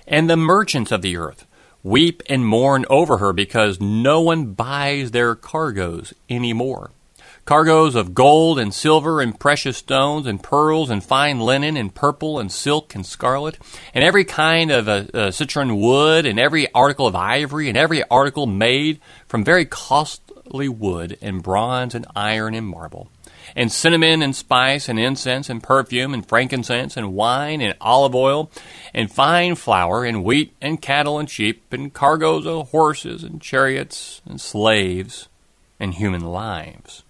And 0.06 0.30
the 0.30 0.36
merchants 0.36 0.92
of 0.92 1.02
the 1.02 1.16
earth 1.16 1.46
weep 1.82 2.22
and 2.28 2.46
mourn 2.46 2.84
over 2.88 3.18
her 3.18 3.32
because 3.32 3.80
no 3.80 4.20
one 4.20 4.52
buys 4.54 5.10
their 5.12 5.34
cargoes 5.34 6.12
anymore 6.28 6.90
cargoes 7.46 7.94
of 7.94 8.12
gold 8.12 8.58
and 8.58 8.74
silver 8.74 9.20
and 9.20 9.38
precious 9.38 9.76
stones 9.76 10.26
and 10.26 10.42
pearls 10.42 10.90
and 10.90 11.02
fine 11.02 11.38
linen 11.38 11.76
and 11.76 11.94
purple 11.94 12.40
and 12.40 12.50
silk 12.50 12.92
and 12.94 13.06
scarlet 13.06 13.56
and 13.94 14.02
every 14.02 14.24
kind 14.24 14.72
of 14.72 14.88
uh, 14.88 15.04
uh, 15.14 15.30
citron 15.30 15.80
wood 15.80 16.26
and 16.26 16.40
every 16.40 16.70
article 16.74 17.06
of 17.06 17.14
ivory 17.14 17.68
and 17.68 17.78
every 17.78 18.02
article 18.10 18.46
made 18.46 18.98
from 19.28 19.44
very 19.44 19.64
costly 19.64 20.68
wood 20.68 21.16
and 21.22 21.40
bronze 21.40 21.94
and 21.94 22.04
iron 22.16 22.52
and 22.52 22.66
marble 22.66 23.08
and 23.56 23.72
cinnamon 23.72 24.20
and 24.20 24.36
spice 24.36 24.88
and 24.88 25.00
incense 25.00 25.48
and 25.48 25.62
perfume 25.62 26.12
and 26.12 26.28
frankincense 26.28 26.96
and 26.96 27.14
wine 27.14 27.62
and 27.62 27.74
olive 27.80 28.14
oil 28.14 28.50
and 28.92 29.10
fine 29.10 29.54
flour 29.54 30.04
and 30.04 30.22
wheat 30.22 30.54
and 30.60 30.82
cattle 30.82 31.18
and 31.18 31.30
sheep 31.30 31.72
and 31.72 31.94
cargoes 31.94 32.46
of 32.46 32.70
horses 32.70 33.24
and 33.24 33.40
chariots 33.40 34.20
and 34.26 34.40
slaves 34.40 35.28
and 35.80 35.94
human 35.94 36.20
lives. 36.20 37.02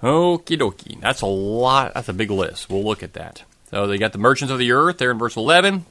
Okie 0.00 0.58
dokie. 0.58 1.00
That's 1.00 1.22
a 1.22 1.26
lot. 1.26 1.94
That's 1.94 2.08
a 2.08 2.12
big 2.12 2.30
list. 2.30 2.70
We'll 2.70 2.84
look 2.84 3.02
at 3.02 3.14
that. 3.14 3.42
So 3.70 3.86
they 3.86 3.98
got 3.98 4.12
the 4.12 4.18
merchants 4.18 4.52
of 4.52 4.58
the 4.58 4.72
earth 4.72 4.98
there 4.98 5.10
in 5.10 5.18
verse 5.18 5.36
11. 5.36 5.86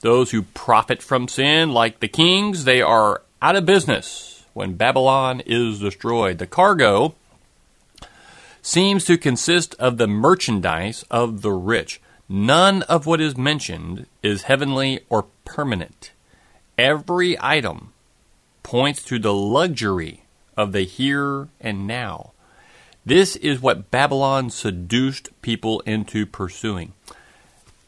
Those 0.00 0.30
who 0.30 0.42
profit 0.42 1.02
from 1.02 1.28
sin, 1.28 1.72
like 1.72 1.98
the 1.98 2.08
kings, 2.08 2.64
they 2.64 2.82
are 2.82 3.22
out 3.40 3.56
of 3.56 3.66
business 3.66 4.44
when 4.52 4.74
Babylon 4.74 5.40
is 5.46 5.80
destroyed. 5.80 6.38
The 6.38 6.46
cargo 6.46 7.14
seems 8.64 9.04
to 9.04 9.18
consist 9.18 9.74
of 9.78 9.98
the 9.98 10.06
merchandise 10.06 11.04
of 11.10 11.42
the 11.42 11.52
rich. 11.52 12.00
None 12.30 12.80
of 12.84 13.04
what 13.04 13.20
is 13.20 13.36
mentioned 13.36 14.06
is 14.22 14.44
heavenly 14.44 15.00
or 15.10 15.26
permanent. 15.44 16.12
Every 16.78 17.36
item 17.38 17.92
points 18.62 19.02
to 19.04 19.18
the 19.18 19.34
luxury 19.34 20.22
of 20.56 20.72
the 20.72 20.80
here 20.80 21.48
and 21.60 21.86
now. 21.86 22.32
This 23.04 23.36
is 23.36 23.60
what 23.60 23.90
Babylon 23.90 24.48
seduced 24.48 25.28
people 25.42 25.80
into 25.80 26.24
pursuing. 26.24 26.94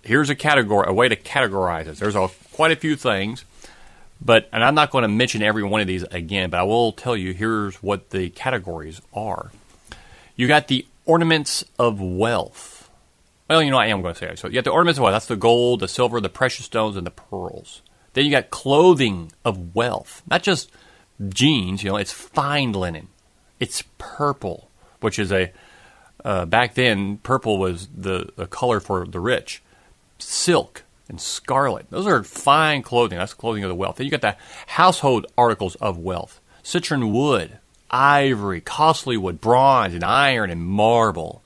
Here's 0.03 0.29
a 0.29 0.35
category, 0.35 0.85
a 0.87 0.93
way 0.93 1.09
to 1.09 1.17
categorize 1.17 1.87
it. 1.87 1.97
There's 1.97 2.15
a, 2.15 2.29
quite 2.53 2.73
a 2.73 2.77
few 2.77 2.97
things, 2.97 3.47
but 4.21 4.47
and 4.53 4.63
I'm 4.63 4.75
not 4.75 4.91
going 4.91 5.03
to 5.03 5.09
mention 5.09 5.43
every 5.43 5.63
one 5.63 5.81
of 5.81 5.87
these 5.87 6.03
again, 6.03 6.51
but 6.51 6.61
I 6.61 6.65
will 6.65 6.93
tell 6.93 7.17
you 7.17 7.33
here's 7.33 7.77
what 7.77 8.11
the 8.11 8.29
categories 8.29 9.01
are. 9.15 9.51
You 10.37 10.47
got 10.47 10.69
the 10.69 10.87
ornaments 11.05 11.65
of 11.79 12.01
wealth. 12.01 12.91
Well, 13.49 13.63
you 13.63 13.71
know, 13.71 13.79
I 13.79 13.87
am 13.87 14.03
going 14.03 14.15
to 14.15 14.19
say. 14.19 14.35
So 14.37 14.49
you 14.49 14.55
got 14.55 14.65
the 14.65 14.71
ornaments 14.71 14.99
of 14.99 15.03
wealth. 15.05 15.15
That's 15.15 15.27
the 15.27 15.37
gold, 15.37 15.81
the 15.81 15.89
silver, 15.89 16.21
the 16.21 16.29
precious 16.29 16.67
stones, 16.67 16.97
and 16.97 17.07
the 17.07 17.11
pearls. 17.11 17.83
Then 18.13 18.25
you 18.25 18.31
got 18.31 18.51
clothing 18.51 19.33
of 19.45 19.75
wealth. 19.75 20.23
Not 20.29 20.43
just 20.43 20.71
jeans, 21.29 21.83
you 21.83 21.91
know, 21.91 21.97
it's 21.97 22.13
fine 22.13 22.73
linen. 22.73 23.09
It's 23.59 23.83
purple 23.99 24.71
which 25.01 25.19
is 25.19 25.33
a 25.33 25.53
uh, 26.25 26.45
back 26.45 26.75
then 26.75 27.19
purple 27.19 27.59
was 27.59 27.89
the, 27.97 28.31
the 28.37 28.47
color 28.47 28.81
for 28.81 29.07
the 29.07 29.21
rich. 29.21 29.63
Silk 30.19 30.83
and 31.09 31.21
scarlet; 31.21 31.87
those 31.91 32.07
are 32.07 32.25
fine 32.25 32.83
clothing. 32.83 33.19
That's 33.19 33.35
clothing 33.35 33.63
of 33.63 33.69
the 33.69 33.75
wealth. 33.75 33.97
Then 33.97 34.07
you 34.07 34.11
got 34.11 34.23
the 34.23 34.37
household 34.67 35.27
articles 35.37 35.77
of 35.77 35.99
wealth: 35.99 36.41
citron 36.63 37.13
wood, 37.13 37.59
ivory, 37.97 38.61
costly 38.61 39.17
wood, 39.17 39.41
bronze 39.41 39.95
and 39.95 40.05
iron 40.05 40.51
and 40.51 40.63
marble. 40.63 41.43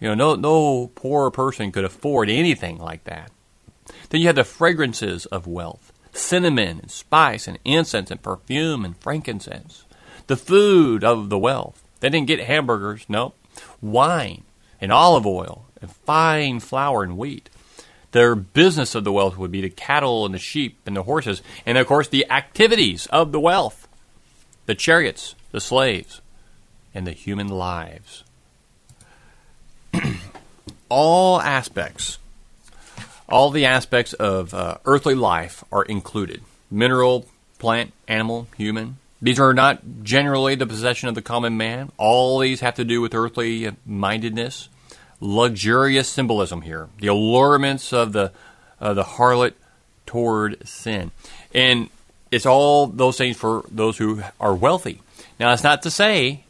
You 0.00 0.08
know, 0.08 0.14
no 0.14 0.34
no 0.34 0.90
poor 0.94 1.30
person 1.30 1.70
could 1.70 1.84
afford 1.84 2.28
anything 2.30 2.78
like 2.78 3.04
that. 3.04 3.30
Then 4.08 4.20
you 4.20 4.26
had 4.26 4.36
the 4.36 4.44
fragrances 4.44 5.26
of 5.26 5.46
wealth: 5.46 5.92
cinnamon 6.12 6.80
and 6.80 6.90
spice 6.90 7.46
and 7.46 7.58
incense 7.64 8.10
and 8.10 8.22
perfume 8.22 8.84
and 8.84 8.96
frankincense. 8.96 9.84
The 10.26 10.36
food 10.36 11.04
of 11.04 11.28
the 11.28 11.38
wealth 11.38 11.82
they 12.02 12.10
didn't 12.10 12.26
get 12.26 12.40
hamburgers, 12.40 13.04
no. 13.08 13.34
Wine 13.80 14.42
and 14.80 14.90
olive 14.90 15.24
oil 15.24 15.66
and 15.80 15.90
fine 15.90 16.58
flour 16.58 17.04
and 17.04 17.16
wheat. 17.16 17.48
Their 18.10 18.34
business 18.34 18.96
of 18.96 19.04
the 19.04 19.12
wealth 19.12 19.38
would 19.38 19.52
be 19.52 19.60
the 19.60 19.70
cattle 19.70 20.26
and 20.26 20.34
the 20.34 20.38
sheep 20.38 20.80
and 20.84 20.96
the 20.96 21.04
horses, 21.04 21.42
and 21.64 21.78
of 21.78 21.86
course 21.86 22.08
the 22.08 22.28
activities 22.28 23.06
of 23.06 23.30
the 23.30 23.38
wealth 23.38 23.81
the 24.66 24.74
chariots, 24.74 25.34
the 25.50 25.60
slaves, 25.60 26.20
and 26.94 27.06
the 27.06 27.12
human 27.12 27.48
lives. 27.48 28.24
all 30.88 31.40
aspects, 31.40 32.18
all 33.28 33.50
the 33.50 33.66
aspects 33.66 34.12
of 34.12 34.52
uh, 34.54 34.76
earthly 34.84 35.14
life 35.14 35.64
are 35.72 35.82
included 35.82 36.42
mineral, 36.70 37.26
plant, 37.58 37.92
animal, 38.08 38.48
human. 38.56 38.96
These 39.20 39.38
are 39.38 39.54
not 39.54 39.80
generally 40.02 40.54
the 40.54 40.66
possession 40.66 41.08
of 41.08 41.14
the 41.14 41.22
common 41.22 41.56
man. 41.56 41.92
All 41.96 42.38
these 42.40 42.60
have 42.60 42.74
to 42.76 42.84
do 42.84 43.00
with 43.00 43.14
earthly 43.14 43.70
mindedness. 43.86 44.68
Luxurious 45.20 46.08
symbolism 46.08 46.62
here. 46.62 46.88
The 46.98 47.06
allurements 47.06 47.92
of 47.92 48.12
the, 48.12 48.32
uh, 48.80 48.94
the 48.94 49.04
harlot 49.04 49.52
toward 50.06 50.66
sin. 50.66 51.12
And 51.54 51.88
it's 52.32 52.46
all 52.46 52.86
those 52.86 53.18
things 53.18 53.36
for 53.36 53.64
those 53.70 53.98
who 53.98 54.22
are 54.40 54.54
wealthy. 54.54 55.00
Now, 55.38 55.52
it's 55.52 55.62
not 55.62 55.82
to 55.82 55.90
say, 55.90 56.44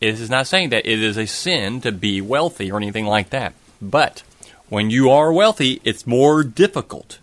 it 0.00 0.18
is 0.18 0.30
not 0.30 0.46
saying 0.46 0.70
that 0.70 0.86
it 0.86 1.02
is 1.02 1.16
a 1.16 1.26
sin 1.26 1.82
to 1.82 1.92
be 1.92 2.20
wealthy 2.20 2.72
or 2.72 2.78
anything 2.78 3.06
like 3.06 3.30
that. 3.30 3.52
But 3.80 4.22
when 4.68 4.90
you 4.90 5.10
are 5.10 5.32
wealthy, 5.32 5.80
it's 5.84 6.06
more 6.06 6.42
difficult. 6.42 7.18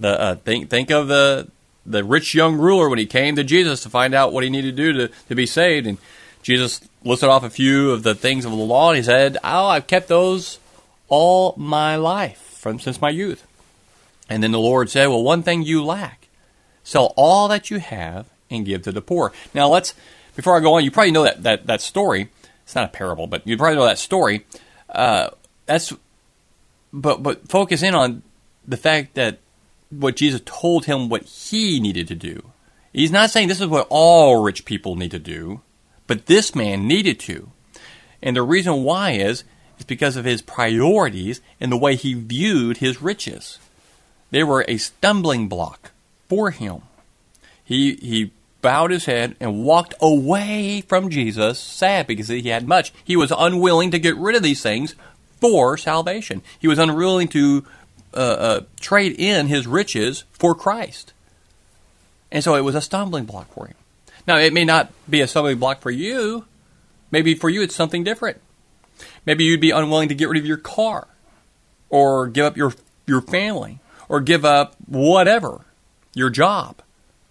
The, 0.00 0.20
uh, 0.20 0.34
think, 0.34 0.68
think 0.68 0.90
of 0.90 1.06
the, 1.06 1.48
the 1.86 2.02
rich 2.02 2.34
young 2.34 2.56
ruler 2.56 2.88
when 2.88 2.98
he 2.98 3.06
came 3.06 3.36
to 3.36 3.44
Jesus 3.44 3.84
to 3.84 3.88
find 3.88 4.14
out 4.14 4.32
what 4.32 4.42
he 4.42 4.50
needed 4.50 4.76
to 4.76 4.82
do 4.82 4.92
to, 4.92 5.14
to 5.28 5.34
be 5.34 5.46
saved. 5.46 5.86
And 5.86 5.98
Jesus 6.42 6.80
listed 7.04 7.28
off 7.28 7.44
a 7.44 7.50
few 7.50 7.92
of 7.92 8.02
the 8.02 8.14
things 8.14 8.44
of 8.44 8.50
the 8.50 8.56
law, 8.56 8.90
and 8.90 8.96
he 8.96 9.02
said, 9.02 9.38
Oh, 9.44 9.66
I've 9.66 9.86
kept 9.86 10.08
those 10.08 10.58
all 11.08 11.54
my 11.56 11.96
life, 11.96 12.38
from 12.38 12.80
since 12.80 13.00
my 13.00 13.10
youth. 13.10 13.46
And 14.28 14.42
then 14.42 14.52
the 14.52 14.58
Lord 14.58 14.90
said, 14.90 15.06
Well, 15.06 15.22
one 15.22 15.42
thing 15.42 15.62
you 15.62 15.84
lack. 15.84 16.27
Sell 16.88 17.12
all 17.18 17.48
that 17.48 17.70
you 17.70 17.80
have 17.80 18.30
and 18.48 18.64
give 18.64 18.80
to 18.80 18.92
the 18.92 19.02
poor. 19.02 19.30
Now 19.52 19.68
let's 19.68 19.92
before 20.36 20.56
I 20.56 20.60
go 20.60 20.72
on, 20.72 20.84
you 20.84 20.90
probably 20.90 21.10
know 21.10 21.24
that 21.24 21.42
that, 21.42 21.66
that 21.66 21.82
story. 21.82 22.30
It's 22.62 22.74
not 22.74 22.86
a 22.86 22.88
parable, 22.88 23.26
but 23.26 23.46
you 23.46 23.58
probably 23.58 23.76
know 23.76 23.84
that 23.84 23.98
story. 23.98 24.46
Uh, 24.88 25.28
that's 25.66 25.92
but 26.90 27.22
but 27.22 27.46
focus 27.46 27.82
in 27.82 27.94
on 27.94 28.22
the 28.66 28.78
fact 28.78 29.16
that 29.16 29.40
what 29.90 30.16
Jesus 30.16 30.40
told 30.46 30.86
him 30.86 31.10
what 31.10 31.24
he 31.24 31.78
needed 31.78 32.08
to 32.08 32.14
do. 32.14 32.52
He's 32.90 33.12
not 33.12 33.28
saying 33.28 33.48
this 33.48 33.60
is 33.60 33.66
what 33.66 33.86
all 33.90 34.42
rich 34.42 34.64
people 34.64 34.96
need 34.96 35.10
to 35.10 35.18
do, 35.18 35.60
but 36.06 36.24
this 36.24 36.54
man 36.54 36.88
needed 36.88 37.20
to. 37.20 37.50
And 38.22 38.34
the 38.34 38.42
reason 38.42 38.82
why 38.82 39.10
is 39.10 39.44
is 39.78 39.84
because 39.84 40.16
of 40.16 40.24
his 40.24 40.40
priorities 40.40 41.42
and 41.60 41.70
the 41.70 41.76
way 41.76 41.96
he 41.96 42.14
viewed 42.14 42.78
his 42.78 43.02
riches. 43.02 43.58
They 44.30 44.42
were 44.42 44.64
a 44.66 44.78
stumbling 44.78 45.48
block 45.48 45.92
for 46.28 46.50
him. 46.50 46.82
He 47.64 47.94
he 47.94 48.30
bowed 48.60 48.90
his 48.90 49.04
head 49.04 49.36
and 49.40 49.64
walked 49.64 49.94
away 50.00 50.80
from 50.82 51.10
Jesus, 51.10 51.58
sad 51.58 52.06
because 52.06 52.28
he 52.28 52.48
had 52.48 52.66
much. 52.66 52.92
He 53.04 53.16
was 53.16 53.32
unwilling 53.36 53.90
to 53.92 53.98
get 53.98 54.16
rid 54.16 54.36
of 54.36 54.42
these 54.42 54.62
things 54.62 54.94
for 55.40 55.76
salvation. 55.76 56.42
He 56.58 56.68
was 56.68 56.78
unwilling 56.78 57.28
to 57.28 57.64
uh, 58.14 58.16
uh, 58.16 58.60
trade 58.80 59.14
in 59.18 59.46
his 59.46 59.66
riches 59.66 60.24
for 60.32 60.54
Christ. 60.54 61.12
And 62.30 62.42
so 62.42 62.54
it 62.54 62.62
was 62.62 62.74
a 62.74 62.80
stumbling 62.80 63.24
block 63.24 63.52
for 63.52 63.66
him. 63.66 63.76
Now, 64.26 64.36
it 64.36 64.52
may 64.52 64.64
not 64.64 64.92
be 65.08 65.20
a 65.20 65.26
stumbling 65.26 65.58
block 65.58 65.80
for 65.80 65.90
you. 65.90 66.44
Maybe 67.10 67.34
for 67.34 67.48
you 67.48 67.62
it's 67.62 67.74
something 67.74 68.04
different. 68.04 68.38
Maybe 69.24 69.44
you'd 69.44 69.60
be 69.60 69.70
unwilling 69.70 70.08
to 70.08 70.14
get 70.14 70.28
rid 70.28 70.38
of 70.38 70.46
your 70.46 70.58
car 70.58 71.06
or 71.88 72.26
give 72.26 72.44
up 72.44 72.56
your, 72.56 72.74
your 73.06 73.22
family 73.22 73.78
or 74.08 74.20
give 74.20 74.44
up 74.44 74.74
whatever, 74.86 75.64
your 76.18 76.30
job, 76.30 76.82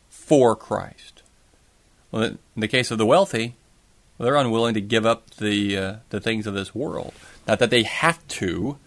for 0.10 0.56
Christ. 0.56 1.22
Well, 2.12 2.24
in 2.24 2.39
the 2.56 2.67
case 2.67 2.89
of 2.89 2.98
the 2.98 3.06
wealthy, 3.06 3.56
they're 4.17 4.36
unwilling 4.36 4.74
to 4.74 4.82
give 4.82 5.06
up 5.06 5.29
the, 5.32 5.77
uh, 5.77 5.96
the 6.10 6.22
things 6.22 6.48
of 6.48 6.53
this 6.53 6.74
world. 6.74 7.13
Not 7.48 7.60
that 7.60 7.70
they 7.70 7.84
have 7.84 8.25
to, 8.29 8.77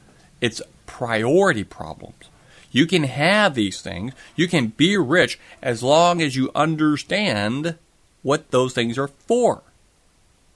it's 0.40 0.62
priority 0.86 1.64
problems. 1.64 2.28
You 2.72 2.86
can 2.86 3.04
have 3.04 3.54
these 3.54 3.80
things, 3.80 4.12
you 4.36 4.48
can 4.48 4.68
be 4.68 4.96
rich 4.96 5.38
as 5.60 5.82
long 5.82 6.22
as 6.22 6.36
you 6.36 6.50
understand 6.54 7.76
what 8.22 8.50
those 8.50 8.72
things 8.72 8.98
are 8.98 9.08
for 9.08 9.62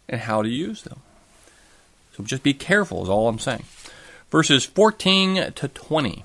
and 0.08 0.20
how 0.20 0.42
to 0.42 0.48
use 0.48 0.82
them. 0.82 1.00
So 2.16 2.22
just 2.22 2.42
be 2.42 2.54
careful, 2.54 3.02
is 3.02 3.08
all 3.08 3.28
I'm 3.28 3.38
saying. 3.38 3.64
Verses 4.30 4.64
14 4.64 5.52
to 5.52 5.68
20. 5.68 6.24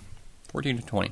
14 0.51 0.77
to 0.77 0.86
20. 0.86 1.12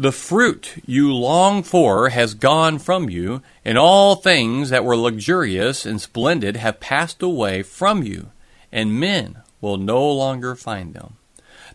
The 0.00 0.12
fruit 0.12 0.80
you 0.86 1.12
long 1.12 1.64
for 1.64 2.10
has 2.10 2.34
gone 2.34 2.78
from 2.78 3.10
you, 3.10 3.42
and 3.64 3.76
all 3.76 4.14
things 4.14 4.70
that 4.70 4.84
were 4.84 4.96
luxurious 4.96 5.84
and 5.84 6.00
splendid 6.00 6.54
have 6.54 6.78
passed 6.78 7.20
away 7.20 7.64
from 7.64 8.04
you, 8.04 8.30
and 8.70 9.00
men 9.00 9.38
will 9.60 9.76
no 9.76 10.08
longer 10.08 10.54
find 10.54 10.94
them. 10.94 11.17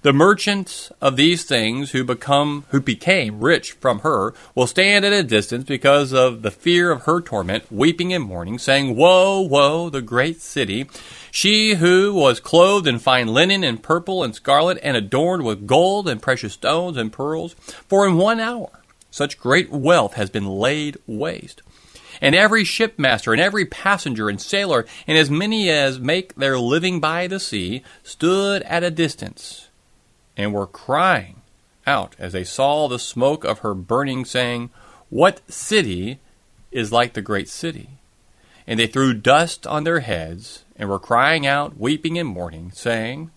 The 0.04 0.12
merchants 0.12 0.92
of 1.00 1.16
these 1.16 1.46
things 1.46 1.92
who 1.92 2.04
become 2.04 2.66
who 2.72 2.82
became 2.82 3.39
rich 3.39 3.72
from 3.72 4.00
her 4.00 4.34
will 4.54 4.68
stand 4.68 5.06
at 5.06 5.13
a 5.13 5.24
distance 5.24 5.63
because 5.63 6.12
of 6.12 6.42
the 6.42 6.52
fear 6.52 6.92
of 6.92 7.04
her 7.04 7.22
torment, 7.22 7.72
weeping 7.72 8.12
and 8.12 8.22
mourning, 8.22 8.60
saying, 8.60 8.98
Woe, 8.98 9.39
woe, 9.39 9.89
the 9.89 10.02
great 10.02 10.42
city, 10.42 10.89
she 11.32 11.76
who 11.76 12.13
was 12.13 12.42
clothed 12.42 12.86
in 12.86 13.00
fine 13.00 13.30
linen 13.30 13.63
and 13.63 13.82
purple 13.82 14.26
and 14.26 14.36
scarlet 14.36 14.78
and 14.84 14.98
adorned 14.98 15.46
with 15.46 15.66
gold 15.66 16.10
and 16.10 16.22
precious 16.22 16.52
stones 16.52 16.98
and 16.98 17.13
pearls, 17.13 17.54
for 17.88 18.06
in 18.06 18.18
one 18.18 18.42
hour 18.42 18.82
such 19.10 19.39
great 19.39 19.72
wealth 19.72 20.16
has 20.16 20.30
been 20.30 20.46
laid 20.46 20.98
waste. 21.08 21.62
And 22.20 22.36
every 22.36 22.66
shipmaster 22.66 23.32
and 23.32 23.39
every 23.39 23.66
passenger 23.66 24.28
and 24.28 24.42
sailor, 24.42 24.86
and 25.08 25.18
as 25.18 25.30
many 25.30 25.70
as 25.70 25.98
make 25.98 26.36
their 26.36 26.60
living 26.60 27.00
by 27.00 27.28
the 27.28 27.39
sea, 27.39 27.84
stood 28.04 28.63
at 28.63 28.84
a 28.84 28.92
distance 28.92 29.70
and 30.36 30.54
were 30.54 30.67
crying 30.67 31.41
out 31.86 32.15
as 32.17 32.34
they 32.34 32.43
saw 32.43 32.88
the 32.88 33.00
smoke 33.00 33.43
of 33.43 33.60
her 33.60 33.74
burning, 33.74 34.26
saying, 34.26 34.69
What 35.10 35.41
city 35.52 36.19
is 36.72 36.91
like 36.91 37.13
the 37.13 37.22
great 37.22 37.50
city? 37.50 37.89
And 38.65 38.80
they 38.80 38.88
threw 38.88 39.13
dust 39.13 39.67
on 39.67 39.84
their 39.84 40.00
heads 40.00 40.63
and 40.76 40.89
were 40.89 41.00
crying 41.00 41.46
out, 41.46 41.78
weeping 41.78 42.17
and 42.17 42.30
mourning, 42.30 42.72
saying, 42.72 43.32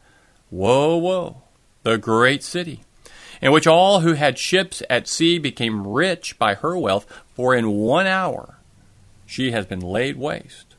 Woe, 0.50 0.96
woe, 0.96 1.42
the 1.82 1.98
great 1.98 2.44
city, 2.44 2.84
in 3.42 3.52
which 3.52 3.66
all 3.66 4.00
who 4.00 4.12
had 4.12 4.38
ships 4.38 4.82
at 4.88 5.08
sea 5.08 5.38
became 5.38 5.86
rich 5.86 6.38
by 6.38 6.54
her 6.54 6.78
wealth, 6.78 7.06
for 7.34 7.54
in 7.54 7.70
one 7.70 8.06
hour 8.06 8.58
she 9.26 9.50
has 9.50 9.66
been 9.66 9.80
laid 9.80 10.16
waste. 10.16 10.76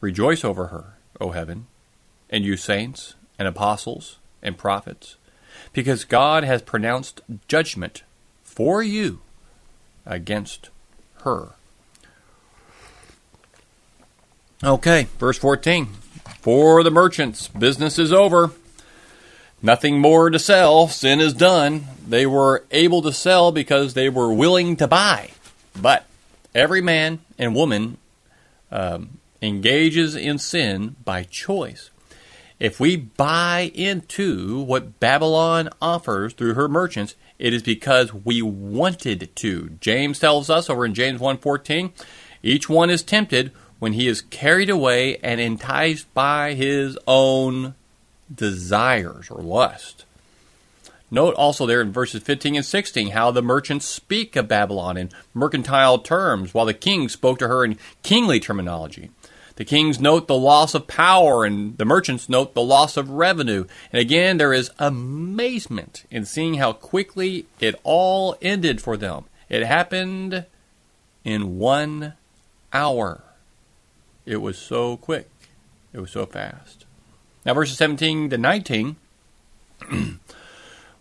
Rejoice 0.00 0.44
over 0.44 0.66
her, 0.66 0.98
O 1.20 1.30
heaven, 1.30 1.66
and 2.28 2.44
you 2.44 2.56
saints 2.56 3.14
and 3.38 3.48
apostles 3.48 4.18
and 4.42 4.58
prophets, 4.58 5.16
because 5.72 6.04
God 6.04 6.44
has 6.44 6.62
pronounced 6.62 7.20
judgment 7.48 8.02
for 8.42 8.82
you 8.82 9.20
against 10.04 10.70
her. 11.22 11.50
Okay, 14.64 15.08
verse 15.18 15.38
14. 15.38 15.88
For 16.40 16.82
the 16.82 16.90
merchants, 16.90 17.48
business 17.48 17.98
is 17.98 18.12
over. 18.12 18.52
Nothing 19.62 20.00
more 20.00 20.28
to 20.28 20.38
sell. 20.38 20.88
Sin 20.88 21.20
is 21.20 21.34
done. 21.34 21.86
They 22.06 22.26
were 22.26 22.64
able 22.70 23.02
to 23.02 23.12
sell 23.12 23.52
because 23.52 23.94
they 23.94 24.08
were 24.08 24.32
willing 24.32 24.76
to 24.76 24.88
buy. 24.88 25.30
But 25.80 26.06
every 26.54 26.80
man 26.80 27.20
and 27.38 27.54
woman 27.54 27.98
um, 28.72 29.18
engages 29.40 30.16
in 30.16 30.38
sin 30.38 30.96
by 31.04 31.22
choice. 31.24 31.90
If 32.62 32.78
we 32.78 32.94
buy 32.94 33.72
into 33.74 34.60
what 34.60 35.00
Babylon 35.00 35.68
offers 35.82 36.32
through 36.32 36.54
her 36.54 36.68
merchants, 36.68 37.16
it 37.36 37.52
is 37.52 37.60
because 37.60 38.14
we 38.14 38.40
wanted 38.40 39.34
to. 39.34 39.70
James 39.80 40.20
tells 40.20 40.48
us 40.48 40.70
over 40.70 40.86
in 40.86 40.94
James 40.94 41.20
1:14, 41.20 41.90
each 42.40 42.68
one 42.68 42.88
is 42.88 43.02
tempted 43.02 43.50
when 43.80 43.94
he 43.94 44.06
is 44.06 44.20
carried 44.20 44.70
away 44.70 45.16
and 45.24 45.40
enticed 45.40 46.14
by 46.14 46.54
his 46.54 46.96
own 47.04 47.74
desires 48.32 49.28
or 49.28 49.42
lust. 49.42 50.04
Note 51.10 51.34
also 51.34 51.66
there 51.66 51.80
in 51.80 51.90
verses 51.90 52.22
15 52.22 52.54
and 52.54 52.64
16 52.64 53.10
how 53.10 53.32
the 53.32 53.42
merchants 53.42 53.86
speak 53.86 54.36
of 54.36 54.46
Babylon 54.46 54.96
in 54.96 55.10
mercantile 55.34 55.98
terms, 55.98 56.54
while 56.54 56.66
the 56.66 56.74
king 56.74 57.08
spoke 57.08 57.40
to 57.40 57.48
her 57.48 57.64
in 57.64 57.76
kingly 58.04 58.38
terminology. 58.38 59.10
The 59.56 59.64
kings 59.64 60.00
note 60.00 60.28
the 60.28 60.34
loss 60.34 60.74
of 60.74 60.86
power, 60.86 61.44
and 61.44 61.76
the 61.76 61.84
merchants 61.84 62.28
note 62.28 62.54
the 62.54 62.62
loss 62.62 62.96
of 62.96 63.10
revenue. 63.10 63.66
And 63.92 64.00
again, 64.00 64.38
there 64.38 64.52
is 64.52 64.70
amazement 64.78 66.04
in 66.10 66.24
seeing 66.24 66.54
how 66.54 66.72
quickly 66.72 67.46
it 67.60 67.78
all 67.84 68.36
ended 68.40 68.80
for 68.80 68.96
them. 68.96 69.24
It 69.48 69.64
happened 69.64 70.46
in 71.24 71.58
one 71.58 72.14
hour. 72.72 73.22
It 74.24 74.36
was 74.36 74.56
so 74.56 74.96
quick, 74.96 75.28
it 75.92 76.00
was 76.00 76.10
so 76.10 76.26
fast. 76.26 76.86
Now, 77.44 77.54
verses 77.54 77.76
17 77.76 78.30
to 78.30 78.38
19, 78.38 78.96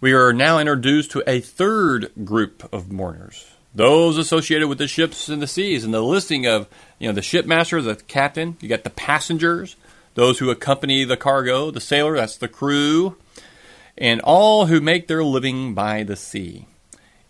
we 0.01 0.11
are 0.11 0.33
now 0.33 0.59
introduced 0.59 1.11
to 1.11 1.23
a 1.27 1.39
third 1.39 2.11
group 2.25 2.67
of 2.73 2.91
mourners. 2.91 3.51
Those 3.73 4.17
associated 4.17 4.67
with 4.67 4.79
the 4.79 4.87
ships 4.87 5.29
and 5.29 5.41
the 5.41 5.47
seas, 5.47 5.85
and 5.85 5.93
the 5.93 6.01
listing 6.01 6.45
of 6.45 6.67
you 7.01 7.07
know 7.07 7.13
the 7.13 7.21
shipmaster, 7.21 7.81
the 7.81 7.95
captain. 7.95 8.57
You 8.61 8.69
got 8.69 8.83
the 8.83 8.91
passengers, 8.91 9.75
those 10.13 10.37
who 10.37 10.51
accompany 10.51 11.03
the 11.03 11.17
cargo, 11.17 11.71
the 11.71 11.81
sailor, 11.81 12.15
that's 12.15 12.37
the 12.37 12.47
crew, 12.47 13.17
and 13.97 14.21
all 14.21 14.67
who 14.67 14.79
make 14.79 15.07
their 15.07 15.23
living 15.23 15.73
by 15.73 16.03
the 16.03 16.15
sea. 16.15 16.67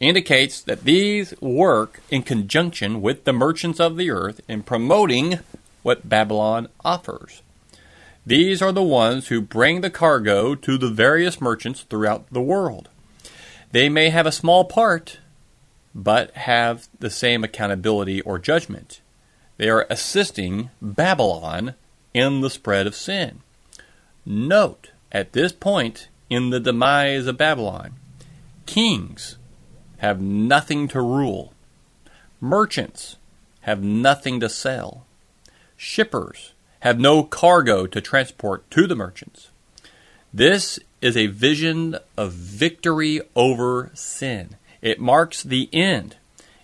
Indicates 0.02 0.62
that 0.62 0.84
these 0.84 1.34
work 1.40 2.02
in 2.10 2.24
conjunction 2.24 3.02
with 3.02 3.24
the 3.24 3.32
merchants 3.32 3.80
of 3.80 3.96
the 3.96 4.10
earth 4.10 4.42
in 4.50 4.64
promoting 4.64 5.40
what 5.84 6.10
Babylon 6.10 6.68
offers. 6.84 7.42
These 8.26 8.62
are 8.62 8.74
the 8.74 8.84
ones 8.84 9.30
who 9.30 9.40
bring 9.40 9.80
the 9.80 9.90
cargo 9.90 10.54
to 10.54 10.78
the 10.78 10.90
various 10.90 11.40
merchants 11.40 11.84
throughout 11.84 12.26
the 12.30 12.42
world. 12.42 12.90
They 13.72 13.88
may 13.88 14.10
have 14.10 14.26
a 14.26 14.34
small 14.34 14.66
part, 14.66 15.20
but 15.96 16.36
have 16.36 16.90
the 17.00 17.10
same 17.10 17.46
accountability 17.46 18.20
or 18.22 18.38
judgment. 18.38 19.01
They 19.62 19.70
are 19.70 19.86
assisting 19.92 20.72
Babylon 20.82 21.76
in 22.16 22.42
the 22.42 22.50
spread 22.50 22.88
of 22.88 22.96
sin. 22.96 23.42
Note, 24.26 24.90
at 25.12 25.34
this 25.34 25.52
point 25.52 26.08
in 26.32 26.50
the 26.50 26.60
demise 26.60 27.28
of 27.28 27.38
Babylon, 27.38 27.94
kings 28.66 29.38
have 30.00 30.20
nothing 30.20 30.88
to 30.88 31.00
rule, 31.00 31.54
merchants 32.40 33.18
have 33.60 33.84
nothing 33.84 34.40
to 34.40 34.50
sell, 34.50 35.06
shippers 35.78 36.54
have 36.80 37.00
no 37.00 37.22
cargo 37.22 37.86
to 37.86 38.02
transport 38.02 38.68
to 38.72 38.88
the 38.88 38.96
merchants. 38.96 39.52
This 40.34 40.80
is 41.02 41.16
a 41.16 41.28
vision 41.28 41.98
of 42.18 42.34
victory 42.34 43.22
over 43.36 43.92
sin. 43.94 44.56
It 44.82 45.00
marks 45.00 45.44
the 45.44 45.70
end. 45.72 46.16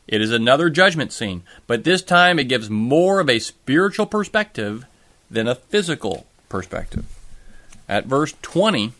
It 0.08 0.22
is 0.22 0.32
another 0.32 0.70
judgment 0.70 1.12
scene, 1.12 1.44
but 1.68 1.84
this 1.84 2.02
time 2.02 2.40
it 2.40 2.46
gives 2.46 2.70
more 2.70 3.20
of 3.20 3.30
a 3.30 3.40
spiritual 3.40 4.06
perspective 4.06 4.86
than 5.30 5.48
a 5.48 5.56
physical 5.56 6.26
perspective. 6.48 7.06
At 7.90 8.06
verse 8.06 8.34
20, 8.42 8.94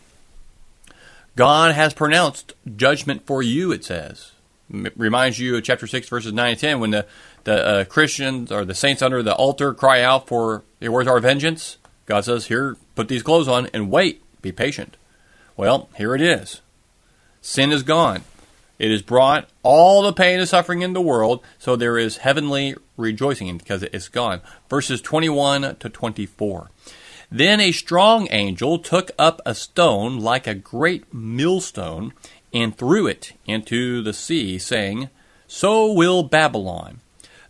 God 1.36 1.74
has 1.74 1.94
pronounced 1.94 2.52
judgment 2.76 3.26
for 3.26 3.42
you, 3.42 3.72
it 3.72 3.84
says. 3.84 4.32
It 4.72 4.92
reminds 4.96 5.38
you 5.38 5.56
of 5.56 5.64
chapter 5.64 5.86
6, 5.86 6.08
verses 6.08 6.32
9 6.32 6.50
and 6.50 6.58
10, 6.58 6.80
when 6.80 6.90
the, 6.90 7.06
the 7.44 7.66
uh, 7.66 7.84
Christians 7.84 8.52
or 8.52 8.64
the 8.64 8.74
saints 8.74 9.00
under 9.00 9.22
the 9.22 9.34
altar 9.34 9.72
cry 9.72 10.02
out 10.02 10.26
for, 10.26 10.62
Where's 10.80 11.06
our 11.06 11.20
vengeance? 11.20 11.78
God 12.04 12.24
says, 12.24 12.46
Here, 12.48 12.76
put 12.94 13.08
these 13.08 13.22
clothes 13.22 13.48
on 13.48 13.68
and 13.72 13.90
wait, 13.90 14.22
be 14.42 14.52
patient. 14.52 14.96
Well, 15.56 15.88
here 15.96 16.14
it 16.14 16.20
is. 16.20 16.60
Sin 17.40 17.72
is 17.72 17.82
gone. 17.82 18.24
It 18.78 18.90
has 18.90 19.02
brought 19.02 19.48
all 19.62 20.02
the 20.02 20.12
pain 20.12 20.38
and 20.38 20.48
suffering 20.48 20.82
in 20.82 20.92
the 20.92 21.00
world, 21.00 21.42
so 21.58 21.74
there 21.74 21.98
is 21.98 22.18
heavenly 22.18 22.76
rejoicing 22.96 23.58
because 23.58 23.82
it 23.82 23.94
is 23.94 24.08
gone. 24.08 24.40
Verses 24.70 25.00
21 25.00 25.76
to 25.76 25.88
24. 25.88 26.70
Then 27.30 27.60
a 27.60 27.72
strong 27.72 28.28
angel 28.30 28.78
took 28.78 29.10
up 29.18 29.40
a 29.44 29.54
stone 29.54 30.20
like 30.20 30.46
a 30.46 30.54
great 30.54 31.12
millstone 31.12 32.14
and 32.54 32.76
threw 32.76 33.06
it 33.06 33.32
into 33.46 34.00
the 34.02 34.14
sea, 34.14 34.58
saying, 34.58 35.10
So 35.46 35.92
will 35.92 36.22
Babylon, 36.22 37.00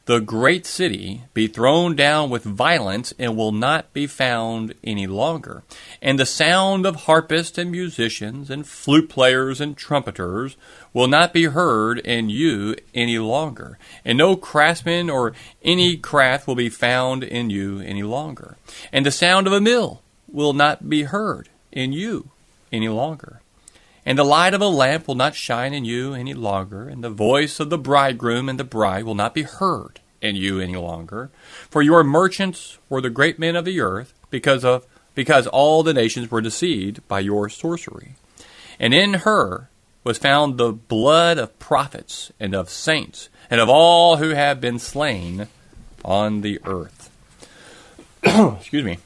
the 0.09 0.21
great 0.21 0.65
city, 0.65 1.21
be 1.35 1.47
thrown 1.47 1.95
down 1.95 2.31
with 2.31 2.43
violence 2.43 3.13
and 3.19 3.37
will 3.37 3.53
not 3.53 3.93
be 3.93 4.07
found 4.07 4.75
any 4.83 5.07
longer. 5.07 5.63
And 6.01 6.19
the 6.19 6.25
sound 6.25 6.87
of 6.87 7.05
harpists 7.05 7.59
and 7.59 7.71
musicians 7.71 8.49
and 8.49 8.67
flute 8.67 9.11
players 9.11 9.61
and 9.61 9.77
trumpeters 9.77 10.57
will 10.95 11.09
not 11.09 11.35
be 11.35 11.45
heard 11.45 11.99
in 11.99 12.31
you 12.31 12.75
any 12.95 13.19
longer. 13.19 13.79
And 14.03 14.17
no 14.17 14.35
craftsman 14.35 15.11
or 15.11 15.35
any 15.63 15.99
craft 15.99 16.47
will 16.47 16.55
be 16.55 16.71
found 16.71 17.23
in 17.23 17.51
you 17.51 17.81
any 17.81 18.03
longer. 18.03 18.57
And 18.91 19.05
the 19.05 19.11
sound 19.11 19.47
of 19.47 19.53
a 19.53 19.61
mill 19.61 20.01
will 20.27 20.55
not 20.55 20.89
be 20.89 21.03
heard 21.03 21.51
in 21.71 21.93
you 21.93 22.31
any 22.73 22.89
longer. 22.89 23.43
And 24.09 24.19
the 24.19 24.25
light 24.25 24.55
of 24.55 24.63
a 24.63 24.69
lamp 24.69 25.07
will 25.07 25.17
not 25.17 25.35
shine 25.35 25.75
in 25.75 25.85
you 25.85 26.15
any 26.15 26.33
longer, 26.33 26.89
and 26.89 27.05
the 27.05 27.11
voice 27.11 27.61
of 27.61 27.69
the 27.69 27.77
bridegroom 27.77 28.49
and 28.49 28.59
the 28.59 28.65
bride 28.65 29.05
will 29.05 29.15
not 29.15 29.35
be 29.35 29.43
heard 29.43 30.01
in 30.23 30.35
you 30.35 30.61
any 30.61 30.77
longer. 30.77 31.29
For 31.69 31.83
your 31.83 32.03
merchants 32.03 32.79
were 32.89 33.03
the 33.03 33.11
great 33.11 33.39
men 33.39 33.55
of 33.55 33.67
the 33.67 33.83
earth, 33.83 34.15
because 34.31 34.65
of 34.65 34.87
because 35.15 35.47
all 35.47 35.83
the 35.83 35.93
nations 35.93 36.31
were 36.31 36.41
deceived 36.41 37.07
by 37.07 37.21
your 37.21 37.51
sorcery. 37.51 38.15
And 38.81 38.95
in 38.95 39.13
her 39.13 39.69
was 40.05 40.17
found 40.17 40.57
the 40.57 40.73
blood 40.73 41.37
of 41.37 41.59
prophets 41.59 42.33
and 42.41 42.55
of 42.55 42.71
saints 42.71 43.29
and 43.51 43.61
of 43.61 43.69
all 43.69 44.17
who 44.17 44.31
have 44.31 44.59
been 44.59 44.79
slain 44.79 45.49
on 46.03 46.41
the 46.41 46.59
earth. 46.65 47.11
Excuse 48.23 48.85
me. 48.85 49.01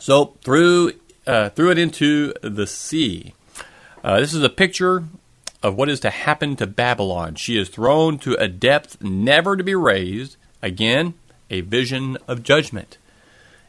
So 0.00 0.36
threw 0.42 0.94
uh, 1.28 1.50
threw 1.50 1.70
it 1.70 1.78
into 1.78 2.34
the 2.42 2.66
sea. 2.66 3.34
Uh, 4.02 4.18
this 4.20 4.32
is 4.32 4.42
a 4.42 4.48
picture 4.48 5.04
of 5.62 5.76
what 5.76 5.88
is 5.88 6.00
to 6.00 6.10
happen 6.10 6.56
to 6.56 6.66
Babylon. 6.66 7.34
She 7.34 7.58
is 7.58 7.68
thrown 7.68 8.18
to 8.20 8.34
a 8.34 8.48
depth 8.48 9.02
never 9.02 9.56
to 9.56 9.64
be 9.64 9.74
raised. 9.74 10.36
Again, 10.62 11.14
a 11.50 11.60
vision 11.60 12.16
of 12.26 12.42
judgment. 12.42 12.96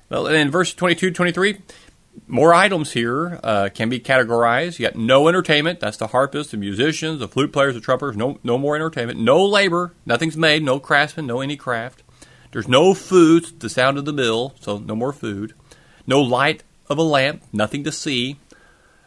Well, 0.09 0.27
in 0.27 0.51
verse 0.51 0.73
22 0.73 1.11
23, 1.11 1.57
more 2.27 2.53
items 2.53 2.93
here 2.93 3.39
uh, 3.43 3.69
can 3.73 3.89
be 3.89 3.99
categorized. 3.99 4.79
You 4.79 4.87
got 4.87 4.95
no 4.95 5.27
entertainment. 5.27 5.79
That's 5.79 5.97
the 5.97 6.07
harpists, 6.07 6.51
the 6.51 6.57
musicians, 6.57 7.19
the 7.19 7.27
flute 7.27 7.51
players, 7.51 7.73
the 7.73 7.81
trumpeters. 7.81 8.17
No, 8.17 8.39
no 8.43 8.57
more 8.57 8.75
entertainment. 8.75 9.19
No 9.19 9.45
labor. 9.45 9.93
Nothing's 10.05 10.37
made. 10.37 10.63
No 10.63 10.79
craftsmen. 10.79 11.27
No 11.27 11.41
any 11.41 11.57
craft. 11.57 12.03
There's 12.51 12.67
no 12.67 12.93
food. 12.93 13.59
The 13.59 13.69
sound 13.69 13.97
of 13.97 14.05
the 14.05 14.13
mill. 14.13 14.53
So 14.59 14.77
no 14.77 14.95
more 14.95 15.13
food. 15.13 15.53
No 16.07 16.21
light 16.21 16.63
of 16.89 16.97
a 16.97 17.03
lamp. 17.03 17.43
Nothing 17.51 17.83
to 17.85 17.91
see. 17.91 18.37